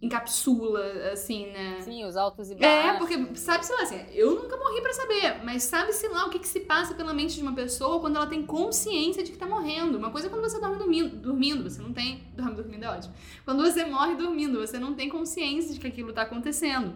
[0.00, 1.80] encapsula, assim, né?
[1.80, 2.94] Sim, os altos e baixos.
[2.94, 6.38] É, porque sabe-se lá, assim, eu nunca morri para saber, mas sabe-se lá o que,
[6.38, 9.46] que se passa pela mente de uma pessoa quando ela tem consciência de que tá
[9.46, 9.96] morrendo.
[9.98, 12.22] Uma coisa é quando você dorme dormindo, dormindo você não tem.
[12.36, 13.14] Dorme dormindo é ótimo.
[13.44, 16.94] Quando você morre dormindo, você não tem consciência de que aquilo tá acontecendo.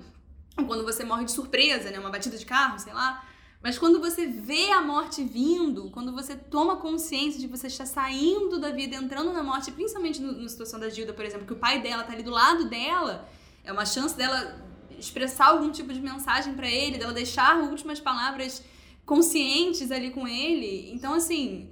[0.56, 1.98] Ou quando você morre de surpresa, né?
[1.98, 3.24] Uma batida de carro, sei lá.
[3.62, 7.84] Mas quando você vê a morte vindo, quando você toma consciência de que você está
[7.84, 11.52] saindo da vida, entrando na morte, principalmente no, na situação da Gilda, por exemplo, que
[11.52, 13.28] o pai dela tá ali do lado dela,
[13.64, 14.64] é uma chance dela
[14.96, 18.62] expressar algum tipo de mensagem para ele, dela deixar últimas palavras
[19.04, 20.92] conscientes ali com ele.
[20.92, 21.70] Então, assim,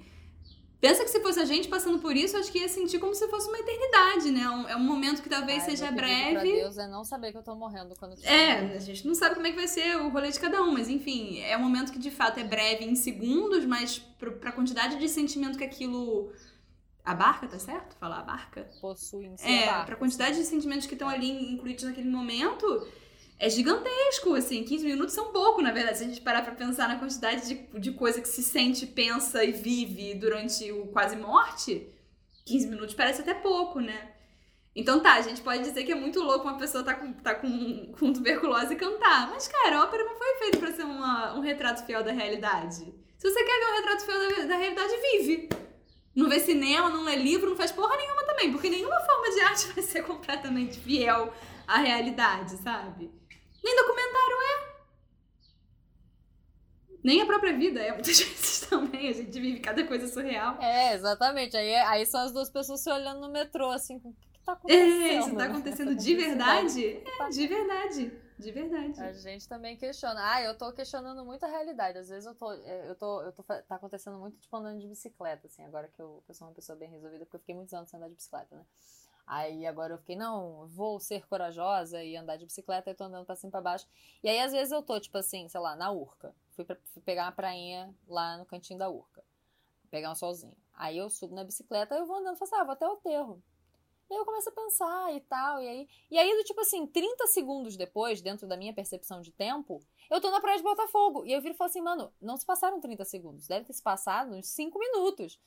[0.79, 3.27] Pensa que se fosse a gente passando por isso, acho que ia sentir como se
[3.27, 4.47] fosse uma eternidade, né?
[4.47, 6.33] Um, é um momento que talvez seja breve.
[6.33, 9.15] Pra Deus é não saber que eu tô morrendo quando eu É, a gente não
[9.15, 11.61] sabe como é que vai ser o rolê de cada um, mas enfim, é um
[11.61, 13.97] momento que de fato é breve em segundos, mas
[14.39, 16.31] pra quantidade de sentimento que aquilo
[17.03, 17.95] abarca, tá certo?
[17.95, 18.69] Falar abarca?
[18.79, 19.47] Possui em si.
[19.47, 22.87] É, abarca, pra quantidade de sentimentos que estão ali incluídos naquele momento
[23.39, 26.87] é gigantesco, assim, 15 minutos são pouco, na verdade, se a gente parar pra pensar
[26.87, 31.87] na quantidade de, de coisa que se sente, pensa e vive durante o quase morte,
[32.45, 34.11] 15 minutos parece até pouco, né?
[34.75, 37.35] Então tá, a gente pode dizer que é muito louco uma pessoa tá com, tá
[37.35, 41.35] com, com tuberculose e cantar, mas cara, a ópera não foi feita pra ser uma,
[41.35, 42.93] um retrato fiel da realidade.
[43.17, 45.49] Se você quer ver um retrato fiel da, da realidade, vive.
[46.15, 49.41] Não vê cinema, não lê livro, não faz porra nenhuma também, porque nenhuma forma de
[49.41, 51.31] arte vai ser completamente fiel
[51.67, 53.11] à realidade, sabe?
[53.63, 54.67] Nem documentário é.
[57.03, 59.09] Nem a própria vida é, muitas vezes também.
[59.09, 60.61] A gente vive cada coisa surreal.
[60.61, 61.55] É, exatamente.
[61.55, 65.01] Aí, aí são as duas pessoas se olhando no metrô, assim, o que, tá acontecendo?
[65.01, 67.03] É, isso tá acontecendo de verdade?
[67.21, 68.27] É, de verdade.
[68.37, 69.01] De verdade.
[69.01, 70.19] A gente também questiona.
[70.33, 71.97] Ah, eu tô questionando muito a realidade.
[71.97, 72.53] Às vezes eu tô.
[72.53, 73.21] Eu tô.
[73.21, 76.47] Eu tô tá acontecendo muito, tipo, andando de bicicleta, assim, agora que eu, eu sou
[76.47, 78.63] uma pessoa bem resolvida, porque eu fiquei muitos anos sem andar de bicicleta, né?
[79.27, 83.25] Aí agora eu fiquei, não, vou ser corajosa e andar de bicicleta e tô andando
[83.25, 83.85] pra cima e pra baixo.
[84.23, 86.33] E aí às vezes eu tô, tipo assim, sei lá, na Urca.
[86.51, 89.21] Fui, pra, fui pegar uma prainha lá no cantinho da Urca.
[89.91, 90.55] Pegar um solzinho.
[90.73, 92.93] Aí eu subo na bicicleta e eu vou andando falo assim, ah, vou até o
[92.93, 93.43] aterro.
[94.09, 95.89] E aí eu começo a pensar e tal, e aí...
[96.09, 100.21] E aí, do tipo assim, 30 segundos depois, dentro da minha percepção de tempo, eu
[100.21, 101.25] tô na praia de Botafogo.
[101.25, 103.47] E eu viro e falo assim, mano, não se passaram 30 segundos.
[103.47, 105.37] Deve ter se passado uns 5 minutos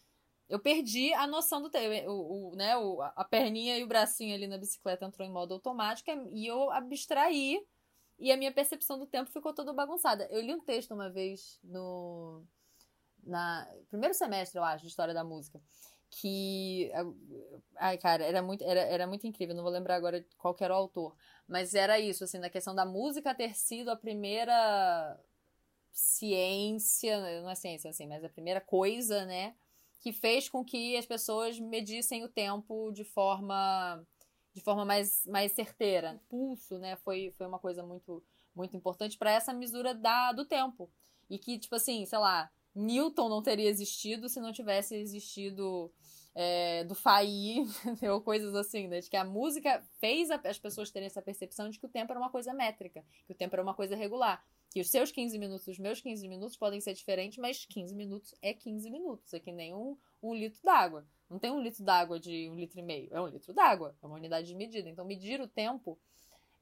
[0.50, 2.10] eu perdi a noção do tempo.
[2.10, 5.54] O, o, né, o, a perninha e o bracinho ali na bicicleta entrou em modo
[5.54, 7.64] automático e eu abstraí
[8.18, 10.26] e a minha percepção do tempo ficou toda bagunçada.
[10.30, 12.44] Eu li um texto uma vez no
[13.22, 15.60] na primeiro semestre, eu acho, de história da música,
[16.10, 16.90] que
[17.76, 20.76] ai, cara, era muito era, era muito incrível, não vou lembrar agora qual era o
[20.76, 21.14] autor,
[21.46, 25.18] mas era isso, assim, na questão da música ter sido a primeira
[25.92, 29.54] ciência, não é ciência assim, mas a primeira coisa, né,
[30.00, 34.04] que fez com que as pessoas medissem o tempo de forma
[34.52, 36.20] de forma mais, mais certeira.
[36.28, 38.22] Pulso, né, foi, foi uma coisa muito
[38.54, 40.90] muito importante para essa misura da, do tempo.
[41.28, 45.90] E que, tipo assim, sei lá, Newton não teria existido se não tivesse existido
[46.34, 47.64] é, do Faí,
[48.10, 49.00] ou coisas assim, né?
[49.00, 52.20] De que a música fez as pessoas terem essa percepção de que o tempo era
[52.20, 54.44] uma coisa métrica, que o tempo era uma coisa regular.
[54.70, 58.34] Que os seus 15 minutos, os meus 15 minutos podem ser diferentes, mas 15 minutos
[58.40, 59.34] é 15 minutos.
[59.34, 61.04] É que nem um, um litro d'água.
[61.28, 63.08] Não tem um litro d'água de um litro e meio.
[63.12, 63.96] É um litro d'água.
[64.00, 64.88] É uma unidade de medida.
[64.88, 65.98] Então, medir o tempo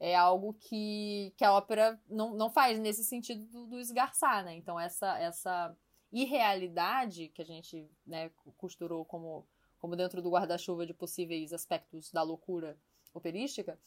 [0.00, 4.54] é algo que, que a ópera não, não faz nesse sentido do, do esgarçar, né?
[4.54, 5.76] Então, essa, essa
[6.10, 9.46] irrealidade que a gente né, costurou como
[9.78, 12.76] como dentro do guarda-chuva de possíveis aspectos da loucura
[13.14, 13.78] operística,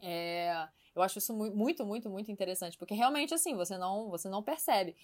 [0.00, 4.42] é, eu acho isso muito, muito, muito interessante, porque realmente, assim, você não, você não
[4.42, 4.96] percebe.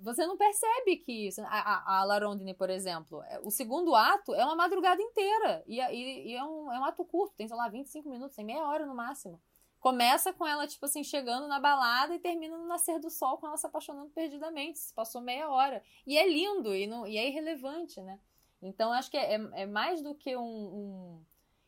[0.00, 4.56] Você não percebe que a, a, Larondine, por exemplo, é, o segundo ato é uma
[4.56, 8.08] madrugada inteira, e, e, e é, um, é um ato curto, tem, sei lá, 25
[8.08, 9.40] minutos, tem meia hora no máximo.
[9.84, 13.46] Começa com ela, tipo assim, chegando na balada e termina no nascer do sol com
[13.46, 14.78] ela se apaixonando perdidamente.
[14.78, 15.82] Se passou meia hora.
[16.06, 18.18] E é lindo e, não, e é irrelevante, né?
[18.62, 21.24] Então, acho que é, é mais do que um, um,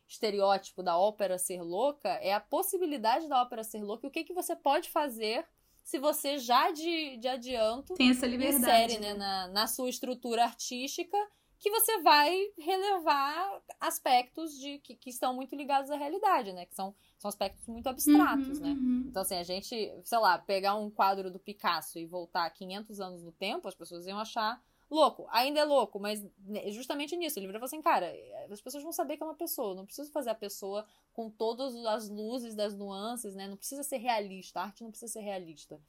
[0.07, 4.23] estereótipo da ópera ser louca, é a possibilidade da ópera ser louca e o que,
[4.23, 5.45] que você pode fazer
[5.83, 10.43] se você já de, de adianto tem essa liberdade insere né, na, na sua estrutura
[10.43, 11.17] artística
[11.59, 16.65] que você vai relevar aspectos de que, que estão muito ligados à realidade, né?
[16.65, 18.69] Que são, são aspectos muito abstratos, uhum, né?
[18.69, 19.05] Uhum.
[19.07, 23.23] Então, assim, a gente, sei lá, pegar um quadro do Picasso e voltar 500 anos
[23.23, 27.47] no tempo, as pessoas iam achar louco, ainda é louco, mas né, justamente nisso, ele
[27.47, 28.13] vira assim, cara,
[28.49, 31.75] as pessoas vão saber que é uma pessoa, não preciso fazer a pessoa com todas
[31.85, 33.47] as luzes das nuances, né?
[33.47, 35.79] Não precisa ser realista, a arte não precisa ser realista.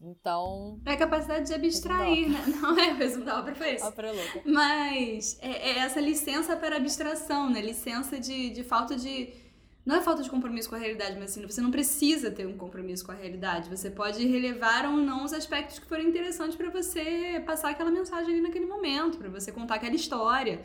[0.00, 0.80] Então.
[0.86, 2.44] É a capacidade de abstrair, né?
[2.46, 3.84] Não é o resumo da obra, foi isso.
[3.84, 4.42] Ópera é louca.
[4.44, 7.60] Mas é, é, essa licença para abstração, né?
[7.60, 9.47] Licença de, de falta de
[9.88, 12.58] não é falta de compromisso com a realidade, mas assim, você não precisa ter um
[12.58, 13.70] compromisso com a realidade.
[13.70, 18.34] Você pode relevar ou não os aspectos que forem interessantes para você passar aquela mensagem
[18.34, 20.62] ali naquele momento, para você contar aquela história.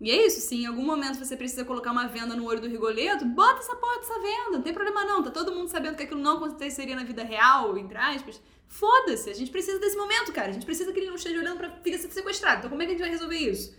[0.00, 2.68] E é isso, se em algum momento você precisa colocar uma venda no olho do
[2.68, 6.04] Rigoleto, bota essa porra dessa venda, não tem problema não, tá todo mundo sabendo que
[6.04, 8.40] aquilo não aconteceria na vida real, entre aspas.
[8.68, 10.50] Foda-se, a gente precisa desse momento, cara.
[10.50, 12.58] A gente precisa que ele não esteja olhando pra filha ser sequestrada.
[12.58, 13.74] Então como é que a gente vai resolver isso?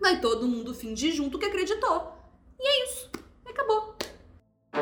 [0.00, 2.18] Vai todo mundo fingir junto que acreditou.
[2.58, 3.10] E é isso.
[3.46, 3.94] Acabou.
[4.74, 4.80] A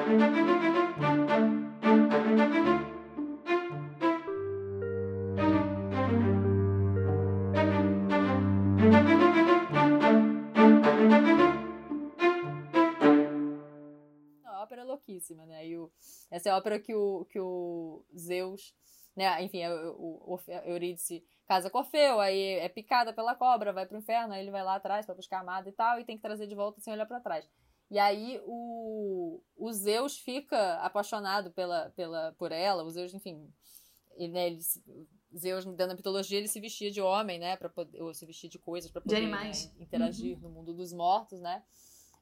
[14.62, 15.66] ópera é louquíssima, né?
[15.66, 15.92] E o,
[16.30, 18.74] essa é a ópera que o, que o Zeus,
[19.14, 19.42] né?
[19.42, 19.90] Enfim, o,
[20.24, 24.40] o, o Eurídice casa com Orfeu, aí é picada pela cobra, vai pro inferno, aí
[24.40, 26.54] ele vai lá atrás para buscar a amada e tal, e tem que trazer de
[26.54, 27.46] volta sem olhar para trás.
[27.92, 33.52] E aí o, o Zeus fica apaixonado pela, pela, por ela, o Zeus, enfim,
[34.16, 34.60] ele, né, ele,
[35.36, 38.58] Zeus, dentro da mitologia, ele se vestia de homem, né, para ou se vestia de
[38.58, 40.40] coisas para poder né, interagir uhum.
[40.40, 41.62] no mundo dos mortos, né.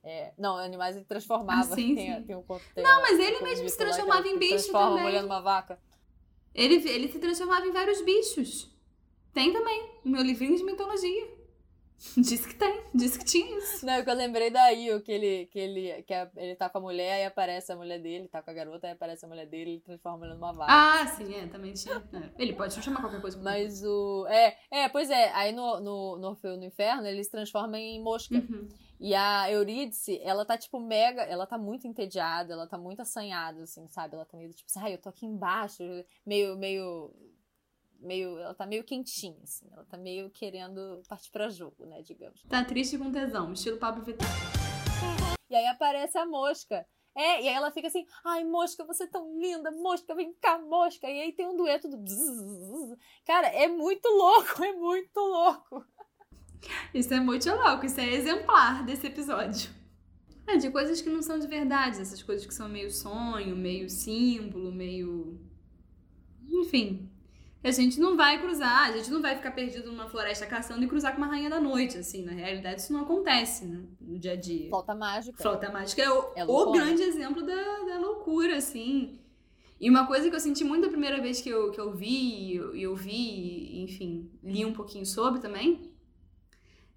[0.02, 1.60] É, não, animais ele transformava.
[1.60, 2.22] Ah, sim, tem, sim.
[2.24, 5.02] Tem um, tem não, mas ele mesmo se transformava em bicho transforma também.
[5.02, 5.78] a mulher numa vaca.
[6.52, 8.74] Ele, ele se transformava em vários bichos.
[9.32, 11.39] Tem também, no meu livrinho de mitologia.
[12.16, 13.84] Disse que tem, disse que tinha isso.
[13.84, 16.80] Não, eu lembrei daí, o que ele, que ele, que a, ele tá com a
[16.80, 19.72] mulher, e aparece a mulher dele, tá com a garota, aí aparece a mulher dele,
[19.72, 20.72] ele transforma ela numa vaca.
[20.72, 22.02] Ah, sim, é, também tinha.
[22.12, 22.42] É.
[22.42, 23.38] Ele pode chamar qualquer coisa.
[23.42, 24.26] Mas o.
[24.28, 28.02] É, é, pois é, aí no, no, no Orfeu no Inferno, ele se transforma em
[28.02, 28.34] mosca.
[28.34, 28.68] Uhum.
[28.98, 31.22] E a Eurídice, ela tá, tipo, mega.
[31.22, 34.14] Ela tá muito entediada, ela tá muito assanhada, assim, sabe?
[34.14, 35.82] Ela tá meio, tipo, assim, ai, eu tô aqui embaixo,
[36.24, 37.14] meio, meio
[38.00, 39.66] meio, ela tá meio quentinha, assim.
[39.72, 42.42] Ela tá meio querendo partir pra jogo, né, digamos.
[42.48, 44.28] Tá triste com tesão, estilo Pablo Vittar.
[45.48, 46.86] E aí aparece a mosca.
[47.14, 50.58] É, e aí ela fica assim, ai, mosca, você é tão linda, mosca, vem cá,
[50.58, 51.08] mosca.
[51.08, 52.96] E aí tem um dueto do bzzz.
[53.26, 55.84] Cara, é muito louco, é muito louco.
[56.94, 59.70] Isso é muito louco, isso é exemplar desse episódio.
[60.46, 63.90] É, de coisas que não são de verdade, essas coisas que são meio sonho, meio
[63.90, 65.40] símbolo, meio.
[66.48, 67.09] Enfim,
[67.62, 70.88] a gente não vai cruzar, a gente não vai ficar perdido numa floresta caçando e
[70.88, 72.24] cruzar com uma rainha da noite, assim.
[72.24, 74.68] Na realidade, isso não acontece né, no dia a dia.
[74.70, 75.42] Flauta mágica.
[75.42, 79.18] Flauta mágica é o, é o grande exemplo da, da loucura, assim.
[79.78, 82.52] E uma coisa que eu senti muito a primeira vez que eu, que eu vi,
[82.52, 85.89] e eu, eu vi, enfim, li um pouquinho sobre também,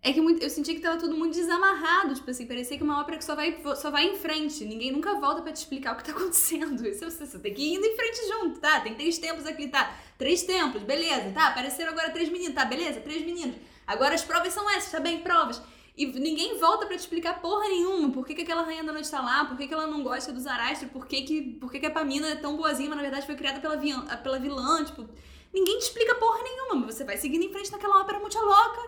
[0.06, 3.00] é que muito, eu senti que tava todo mundo desamarrado, tipo assim, parecia que uma
[3.00, 5.98] ópera que só vai, só vai em frente, ninguém nunca volta para te explicar o
[5.98, 6.86] que tá acontecendo.
[6.86, 8.82] Isso, você, você tem que ir indo em frente junto, tá?
[8.82, 9.96] Tem três tempos aqui, tá?
[10.18, 11.48] Três tempos, beleza, tá?
[11.48, 12.66] Apareceram agora três meninos, tá?
[12.66, 13.00] Beleza?
[13.00, 13.56] Três meninos.
[13.88, 15.20] Agora as provas são essas, tá bem?
[15.20, 15.62] Provas.
[15.96, 18.12] E ninguém volta para te explicar porra nenhuma.
[18.12, 19.46] Por que, que aquela rainha da noite tá lá?
[19.46, 20.90] Por que, que ela não gosta dos Arastro?
[20.90, 23.36] Por que, que, por que, que a Pamina é tão boazinha, mas na verdade foi
[23.36, 24.84] criada pela, vilã, pela vilã?
[24.84, 25.08] Tipo,
[25.54, 26.88] ninguém te explica porra nenhuma.
[26.88, 28.82] Mas você vai seguindo em frente naquela ópera muito louca.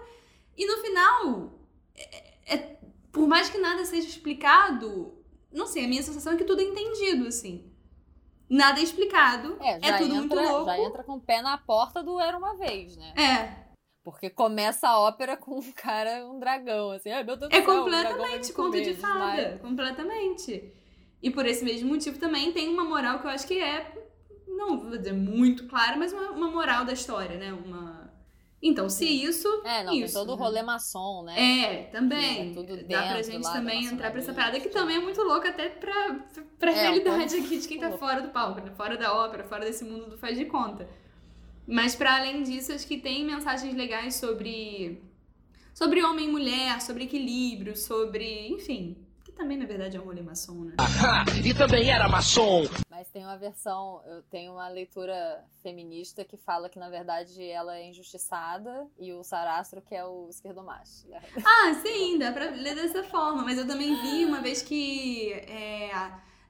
[0.57, 1.59] E no final,
[1.95, 2.77] é, é,
[3.11, 5.13] por mais que nada seja explicado,
[5.51, 7.71] não sei, a minha sensação é que tudo é entendido, assim.
[8.49, 9.57] Nada é explicado.
[9.59, 10.65] É, é tudo entra, muito louco.
[10.65, 13.13] Já entra com o pé na porta do Era Uma Vez, né?
[13.17, 13.65] É.
[14.03, 17.09] Porque começa a ópera com um cara, um dragão, assim.
[17.09, 19.57] Ai, meu Deus do é céu, completamente conto de fada.
[19.61, 20.71] Completamente.
[21.23, 23.91] E por esse mesmo motivo também tem uma moral que eu acho que é,
[24.47, 27.51] não vou dizer muito clara, mas uma, uma moral da história, né?
[27.51, 28.04] Uma.
[28.67, 29.47] Então, se isso.
[29.63, 31.39] É, não, isso, tem todo o rolê maçom, né?
[31.39, 32.49] É, também.
[32.49, 35.49] É tudo Dá pra gente também entrar pra essa parada que também é muito louca
[35.49, 36.15] até pra,
[36.57, 38.71] pra é, realidade aqui de quem tá fora do palco, né?
[38.75, 40.89] Fora da ópera, fora desse mundo do faz de conta.
[41.67, 44.99] Mas para além disso, acho que tem mensagens legais sobre
[45.71, 49.04] sobre homem e mulher, sobre equilíbrio, sobre, enfim,
[49.35, 50.75] também na verdade é um rolê maçom, né?
[51.43, 52.63] e também era maçom.
[52.89, 57.77] Mas tem uma versão, eu tenho uma leitura feminista que fala que na verdade ela
[57.77, 61.05] é injustiçada e o Sarastro que é o esquerdomacho.
[61.45, 65.91] Ah, sim, dá pra ler dessa forma, mas eu também vi uma vez que é,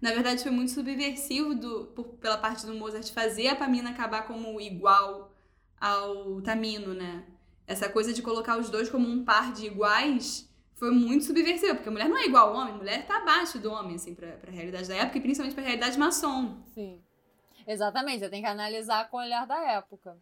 [0.01, 4.27] na verdade, foi muito subversivo do, por, pela parte do Mozart fazer a Pamina acabar
[4.27, 5.33] como igual
[5.79, 7.23] ao Tamino, né?
[7.65, 11.89] Essa coisa de colocar os dois como um par de iguais foi muito subversivo, porque
[11.89, 14.33] a mulher não é igual ao homem, a mulher tá abaixo do homem, assim, pra,
[14.33, 16.61] pra realidade da época e principalmente pra realidade maçom.
[16.73, 17.01] Sim.
[17.65, 20.17] Exatamente, você tem que analisar com o olhar da época.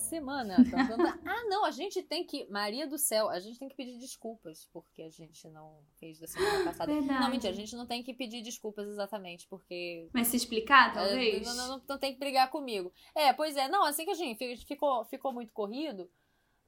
[0.00, 0.56] Semana.
[1.24, 2.46] ah, não, a gente tem que.
[2.50, 6.26] Maria do céu, a gente tem que pedir desculpas porque a gente não fez da
[6.26, 6.92] semana passada.
[6.92, 7.20] Verdade.
[7.20, 10.08] Não, mentira, a gente não tem que pedir desculpas exatamente, porque.
[10.12, 11.42] Mas se explicar, talvez?
[11.42, 12.92] É, não, não, não, tem que brigar comigo.
[13.14, 16.10] É, pois é, não, assim que a gente ficou, ficou muito corrido.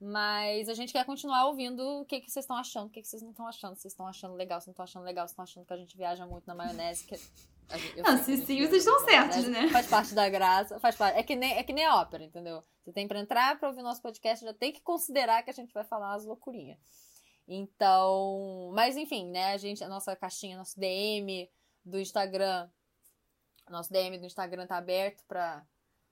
[0.01, 3.09] Mas a gente quer continuar ouvindo o que, que vocês estão achando, o que, que
[3.09, 3.74] vocês não estão achando.
[3.74, 5.97] Vocês estão achando legal, vocês não estão achando legal, vocês estão achando que a gente
[5.97, 7.05] viaja muito na maionese.
[7.05, 7.16] Que...
[7.94, 9.68] Eu não, se sim, vocês estão certos, né?
[9.68, 11.18] Faz parte da graça, faz parte.
[11.18, 12.64] É que nem, é que nem a ópera, entendeu?
[12.82, 15.72] Você tem para entrar para ouvir nosso podcast, já tem que considerar que a gente
[15.74, 16.78] vai falar as loucurinhas.
[17.46, 19.52] Então, mas enfim, né?
[19.52, 21.50] A gente, a nossa caixinha, nosso DM
[21.84, 22.68] do Instagram,
[23.68, 25.62] nosso DM do Instagram tá aberto para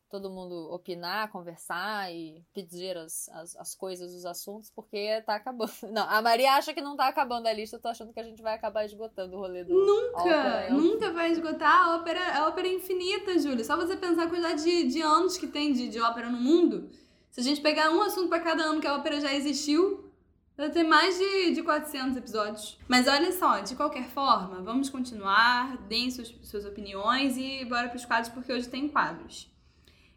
[0.08, 5.72] todo mundo opinar, conversar e pedir as, as, as, coisas, os assuntos, porque tá acabando.
[5.92, 8.22] Não, a Maria acha que não tá acabando a lista, eu tô achando que a
[8.22, 9.74] gente vai acabar esgotando o rolê do.
[9.74, 10.20] Nunca!
[10.20, 13.64] Ópera, nunca vai esgotar a ópera, a ópera é infinita, Júlia.
[13.64, 16.88] Só você pensar a quantidade de, de anos que tem de, de ópera no mundo.
[17.30, 20.10] Se a gente pegar um assunto para cada ano que a ópera já existiu,
[20.56, 22.78] vai ter mais de, de 400 episódios.
[22.88, 28.06] Mas olha só, de qualquer forma, vamos continuar, deem suas, suas opiniões e bora pros
[28.06, 29.54] quadros, porque hoje tem quadros.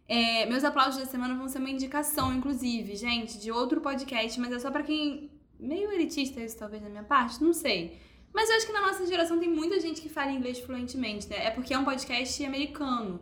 [0.09, 4.51] É, meus aplausos da semana vão ser uma indicação, inclusive, gente, de outro podcast, mas
[4.51, 5.29] é só para quem.
[5.59, 7.99] Meio elitista isso, talvez, da minha parte, não sei.
[8.33, 11.45] Mas eu acho que na nossa geração tem muita gente que fala inglês fluentemente, né?
[11.45, 13.21] É porque é um podcast americano.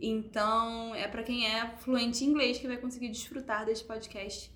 [0.00, 4.50] Então, é para quem é fluente em inglês que vai conseguir desfrutar desse podcast.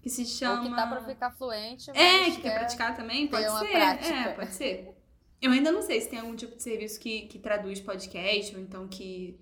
[0.00, 0.62] Que se chama.
[0.62, 1.90] Ou que tá pra ficar fluente.
[1.90, 3.26] é, que quer praticar também?
[3.26, 3.68] Pode ser.
[3.68, 4.14] Prática.
[4.14, 4.96] É, pode ser.
[5.42, 8.62] Eu ainda não sei se tem algum tipo de serviço que, que traduz podcast, ou
[8.62, 9.38] então que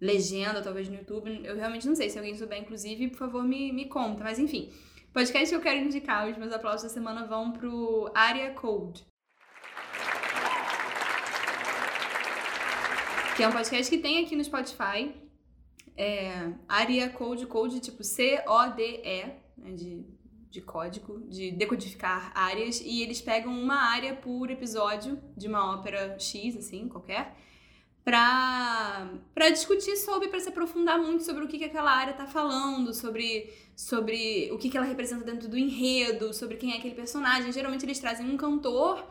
[0.00, 1.40] legenda, talvez no YouTube.
[1.44, 2.08] Eu realmente não sei.
[2.08, 4.22] Se alguém souber, inclusive, por favor, me, me conta.
[4.22, 4.72] Mas enfim,
[5.12, 9.06] podcast que eu quero indicar, os meus aplausos da semana vão pro Area Code.
[13.36, 15.14] Que é um podcast que tem aqui no Spotify.
[15.96, 19.24] É, Area Code, Code tipo C-O-D-E,
[19.56, 20.04] né, de,
[20.48, 22.80] de código, de decodificar áreas.
[22.80, 27.36] E eles pegam uma área por episódio de uma ópera X, assim, qualquer
[28.08, 32.94] para discutir sobre, para se aprofundar muito sobre o que, que aquela área está falando,
[32.94, 37.52] sobre, sobre o que, que ela representa dentro do enredo, sobre quem é aquele personagem.
[37.52, 39.04] Geralmente eles trazem um cantor,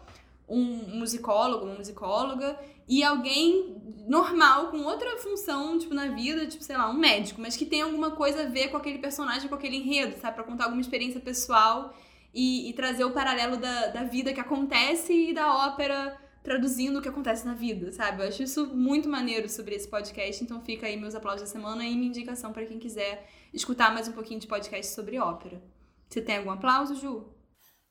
[0.49, 3.75] um musicólogo, uma musicóloga e alguém
[4.07, 7.81] normal, com outra função, tipo, na vida, tipo, sei lá, um médico, mas que tem
[7.81, 10.35] alguma coisa a ver com aquele personagem, com aquele enredo, sabe?
[10.35, 11.93] Pra contar alguma experiência pessoal
[12.33, 16.17] e, e trazer o paralelo da, da vida que acontece e da ópera
[16.47, 18.23] traduzindo o que acontece na vida, sabe?
[18.23, 21.83] Eu acho isso muito maneiro sobre esse podcast, então fica aí meus aplausos da semana
[21.83, 25.61] e minha indicação para quem quiser escutar mais um pouquinho de podcast sobre ópera.
[26.07, 27.29] Você tem algum aplauso, Ju?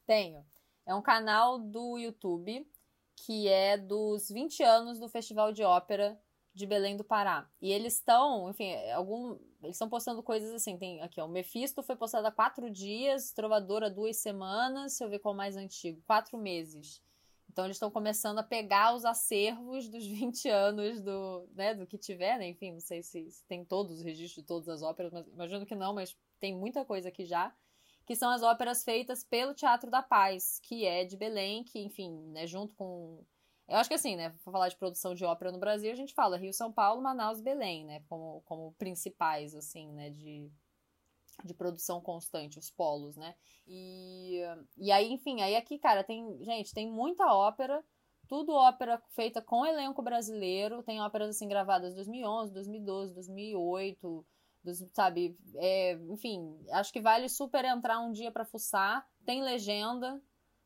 [0.06, 0.42] Tenho.
[0.86, 2.66] É um canal do YouTube
[3.26, 6.18] que é dos 20 anos do Festival de Ópera
[6.54, 7.50] de Belém do Pará.
[7.60, 10.78] E eles estão, enfim, algum, eles estão postando coisas assim.
[10.78, 15.10] Tem aqui, ó, o Mephisto foi postado há quatro dias, Trovadora duas semanas, se eu
[15.10, 17.04] ver qual é mais antigo, quatro meses.
[17.56, 21.96] Então eles estão começando a pegar os acervos dos 20 anos do, né, do que
[21.96, 22.50] tiver, né?
[22.50, 25.64] Enfim, não sei se, se, tem todos os registros de todas as óperas, mas imagino
[25.64, 27.56] que não, mas tem muita coisa aqui já.
[28.04, 32.12] que são as óperas feitas pelo Teatro da Paz, que é de Belém, que, enfim,
[32.28, 33.24] né, junto com.
[33.66, 34.28] Eu acho que assim, né?
[34.28, 37.38] Pra falar de produção de ópera no Brasil, a gente fala Rio, São Paulo, Manaus
[37.38, 38.02] e Belém, né?
[38.06, 40.10] Como, como principais, assim, né?
[40.10, 40.52] De,
[41.44, 43.34] de produção constante, os polos, né?
[43.66, 44.40] E,
[44.76, 46.42] e aí, enfim, aí aqui, cara, tem.
[46.42, 47.84] Gente, tem muita ópera
[48.28, 50.82] tudo ópera feita com elenco brasileiro.
[50.82, 54.26] Tem óperas assim gravadas 2011, 2012, 2008,
[54.62, 55.38] dos, sabe?
[55.54, 59.06] É, enfim, acho que vale super entrar um dia para fuçar.
[59.24, 60.20] Tem legenda,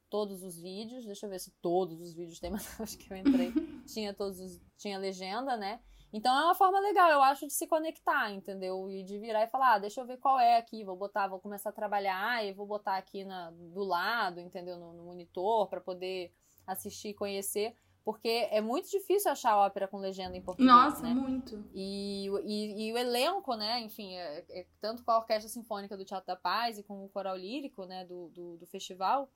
[0.09, 1.05] todos os vídeos.
[1.05, 3.53] Deixa eu ver se todos os vídeos tem, mas acho que eu entrei.
[3.87, 5.81] tinha todos os, tinha legenda, né?
[6.13, 8.91] Então é uma forma legal, eu acho, de se conectar, entendeu?
[8.91, 11.39] E de virar e falar, ah, deixa eu ver qual é aqui, vou botar, vou
[11.39, 14.77] começar a trabalhar e vou botar aqui na, do lado, entendeu?
[14.77, 16.33] No, no monitor, para poder
[16.67, 17.75] assistir e conhecer.
[18.03, 20.75] Porque é muito difícil achar ópera com legenda em português.
[20.75, 21.13] Nossa, né?
[21.13, 21.63] muito.
[21.75, 23.79] E, e, e, o elenco, né?
[23.81, 27.09] Enfim, é, é, tanto com a Orquestra Sinfônica do Teatro da Paz e com o
[27.11, 28.05] coral lírico, né?
[28.07, 29.31] Do, do, do festival.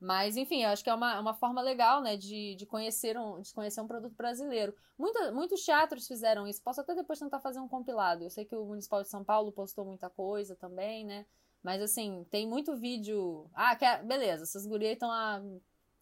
[0.00, 3.38] Mas, enfim, eu acho que é uma, uma forma legal, né, de, de, conhecer um,
[3.40, 4.74] de conhecer um produto brasileiro.
[4.98, 6.62] Muita, muitos teatros fizeram isso.
[6.62, 8.24] Posso até depois tentar fazer um compilado.
[8.24, 11.26] Eu sei que o Municipal de São Paulo postou muita coisa também, né?
[11.62, 13.50] Mas, assim, tem muito vídeo.
[13.52, 14.02] Ah, quer...
[14.02, 15.42] beleza, essas gurias estão há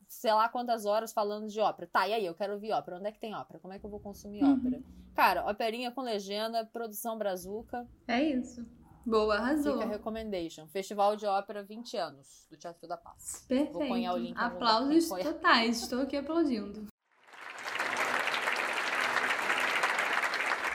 [0.06, 1.86] sei lá quantas horas falando de ópera.
[1.92, 2.96] Tá, e aí, eu quero ouvir ópera.
[2.96, 3.58] Onde é que tem ópera?
[3.58, 4.54] Como é que eu vou consumir uhum.
[4.54, 4.82] ópera?
[5.14, 7.86] Cara, operinha com legenda, produção brazuca.
[8.06, 8.64] É isso.
[9.08, 9.72] Boa, arrasou.
[9.72, 10.66] Fica a recommendation.
[10.68, 13.46] Festival de Ópera 20 anos, do Teatro da Paz.
[13.48, 13.72] Perfeito.
[13.72, 14.36] Vou pôr o link.
[14.36, 15.80] Aplausos totais.
[15.80, 16.86] Estou aqui aplaudindo.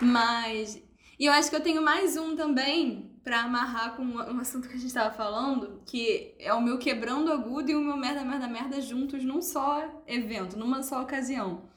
[0.02, 0.82] Mas...
[1.20, 4.74] E eu acho que eu tenho mais um também, para amarrar com um assunto que
[4.74, 8.48] a gente estava falando, que é o meu quebrando agudo e o meu merda, merda,
[8.48, 11.70] merda juntos num só evento, numa só ocasião.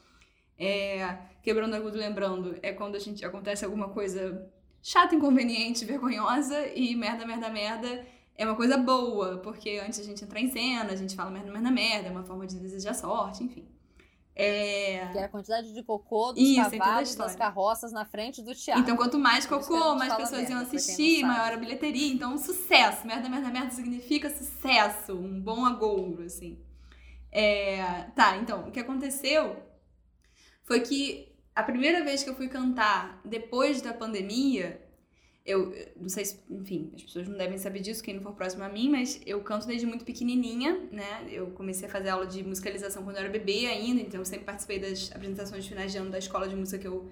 [0.58, 4.50] É, quebrando agudo, lembrando, é quando a gente acontece alguma coisa
[4.86, 8.06] chata, inconveniente, vergonhosa, e merda, merda, merda
[8.36, 11.50] é uma coisa boa, porque antes a gente entrar em cena, a gente fala merda,
[11.50, 13.66] merda, merda, é uma forma de desejar sorte, enfim.
[14.32, 15.08] É...
[15.10, 18.80] Que era a quantidade de cocô dos Isso, cavalos das carroças na frente do teatro.
[18.80, 22.12] Então, quanto mais cocô, mais pessoas merda, iam assistir, maior a bilheteria.
[22.12, 23.04] Então, um sucesso.
[23.06, 25.14] Merda, merda, merda significa sucesso.
[25.14, 26.60] Um bom agouro, assim.
[27.32, 28.04] É...
[28.14, 29.56] Tá, então, o que aconteceu
[30.62, 34.78] foi que a primeira vez que eu fui cantar depois da pandemia,
[35.46, 38.62] eu não sei se, enfim, as pessoas não devem saber disso, quem não for próximo
[38.62, 41.26] a mim, mas eu canto desde muito pequenininha, né?
[41.30, 44.44] Eu comecei a fazer aula de musicalização quando eu era bebê ainda, então eu sempre
[44.44, 47.08] participei das apresentações de finais de ano da escola de música que eu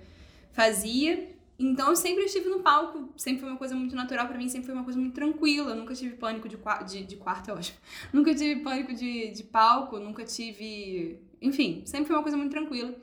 [0.52, 1.26] fazia.
[1.58, 4.66] Então eu sempre estive no palco, sempre foi uma coisa muito natural para mim, sempre
[4.66, 7.78] foi uma coisa muito tranquila, eu nunca tive pânico de, de, de quarto, é ótimo.
[8.12, 11.20] Nunca tive pânico de, de palco, nunca tive.
[11.40, 12.94] Enfim, sempre foi uma coisa muito tranquila.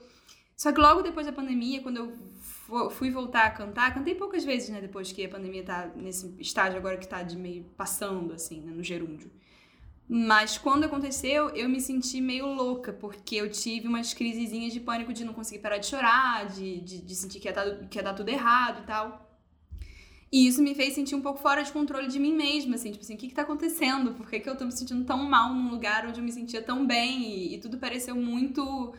[0.61, 4.69] Só que logo depois da pandemia, quando eu fui voltar a cantar, cantei poucas vezes,
[4.69, 8.61] né, depois que a pandemia tá nesse estágio agora que tá de meio passando, assim,
[8.61, 9.31] né, no gerúndio.
[10.07, 15.11] Mas quando aconteceu, eu me senti meio louca, porque eu tive umas crisezinhas de pânico
[15.11, 18.03] de não conseguir parar de chorar, de, de, de sentir que ia, dar, que ia
[18.03, 19.35] dar tudo errado e tal.
[20.31, 23.03] E isso me fez sentir um pouco fora de controle de mim mesma, assim, tipo
[23.03, 24.13] assim, o que que tá acontecendo?
[24.13, 26.61] Por que, que eu tô me sentindo tão mal num lugar onde eu me sentia
[26.61, 27.23] tão bem?
[27.23, 28.93] E, e tudo pareceu muito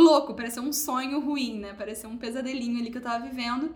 [0.00, 1.74] louco, pareceu um sonho ruim, né?
[1.74, 3.74] Pareceu um pesadelinho ali que eu tava vivendo.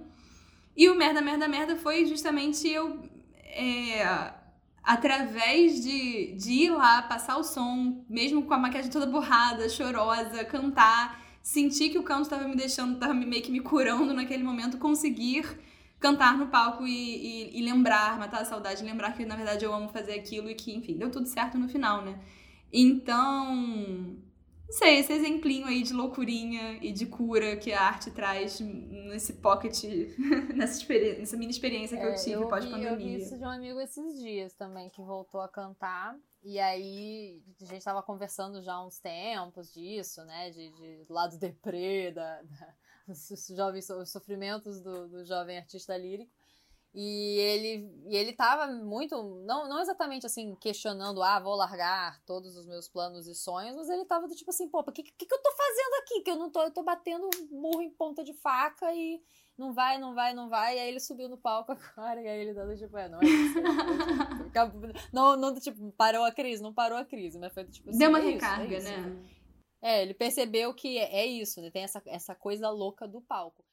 [0.77, 2.99] E o merda, merda, merda foi justamente eu.
[3.35, 4.33] É,
[4.83, 10.45] através de, de ir lá, passar o som, mesmo com a maquiagem toda borrada, chorosa,
[10.45, 14.79] cantar, sentir que o canto tava me deixando, tava meio que me curando naquele momento,
[14.79, 15.59] conseguir
[16.01, 19.73] cantar no palco e, e, e lembrar, matar a saudade, lembrar que na verdade eu
[19.73, 22.19] amo fazer aquilo e que, enfim, deu tudo certo no final, né?
[22.73, 24.17] Então,
[24.73, 29.85] sei, esse exemplinho aí de loucurinha e de cura que a arte traz nesse pocket,
[30.55, 32.91] nessa, experiência, nessa mini experiência que é, eu tive pós-pandemia.
[32.91, 36.17] Eu vi isso de um amigo esses dias também, que voltou a cantar.
[36.43, 40.51] E aí, a gente tava conversando já há uns tempos disso, né?
[40.51, 42.75] De, de lado deprê, da, da,
[43.07, 46.33] os, jovens, os sofrimentos do, do jovem artista lírico.
[46.95, 49.17] E ele, e ele tava muito,
[49.47, 53.89] não, não exatamente assim, questionando, ah, vou largar todos os meus planos e sonhos, mas
[53.89, 56.21] ele tava do tipo assim, pô, o que, que, que eu tô fazendo aqui?
[56.21, 59.23] Que eu não tô, eu tô batendo murro em ponta de faca e
[59.57, 60.77] não vai, não vai, não vai.
[60.77, 63.25] E aí ele subiu no palco agora, e aí ele dando tipo, é, não é
[63.25, 63.59] isso.
[65.11, 67.99] não, não, tipo, parou a crise, não parou a crise, mas foi tipo assim.
[67.99, 69.09] Deu uma é recarga, isso, é isso.
[69.09, 69.29] né?
[69.81, 71.71] É, ele percebeu que é, é isso, né?
[71.71, 73.65] Tem essa, essa coisa louca do palco.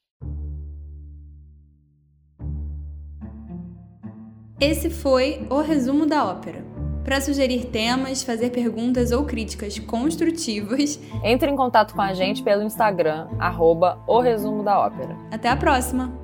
[4.60, 6.66] Esse foi o resumo da ópera.
[7.06, 12.62] Para sugerir temas, fazer perguntas ou críticas construtivas, entre em contato com a gente pelo
[12.62, 15.16] Instagram, arroba o resumo da ópera.
[15.32, 16.19] Até a próxima!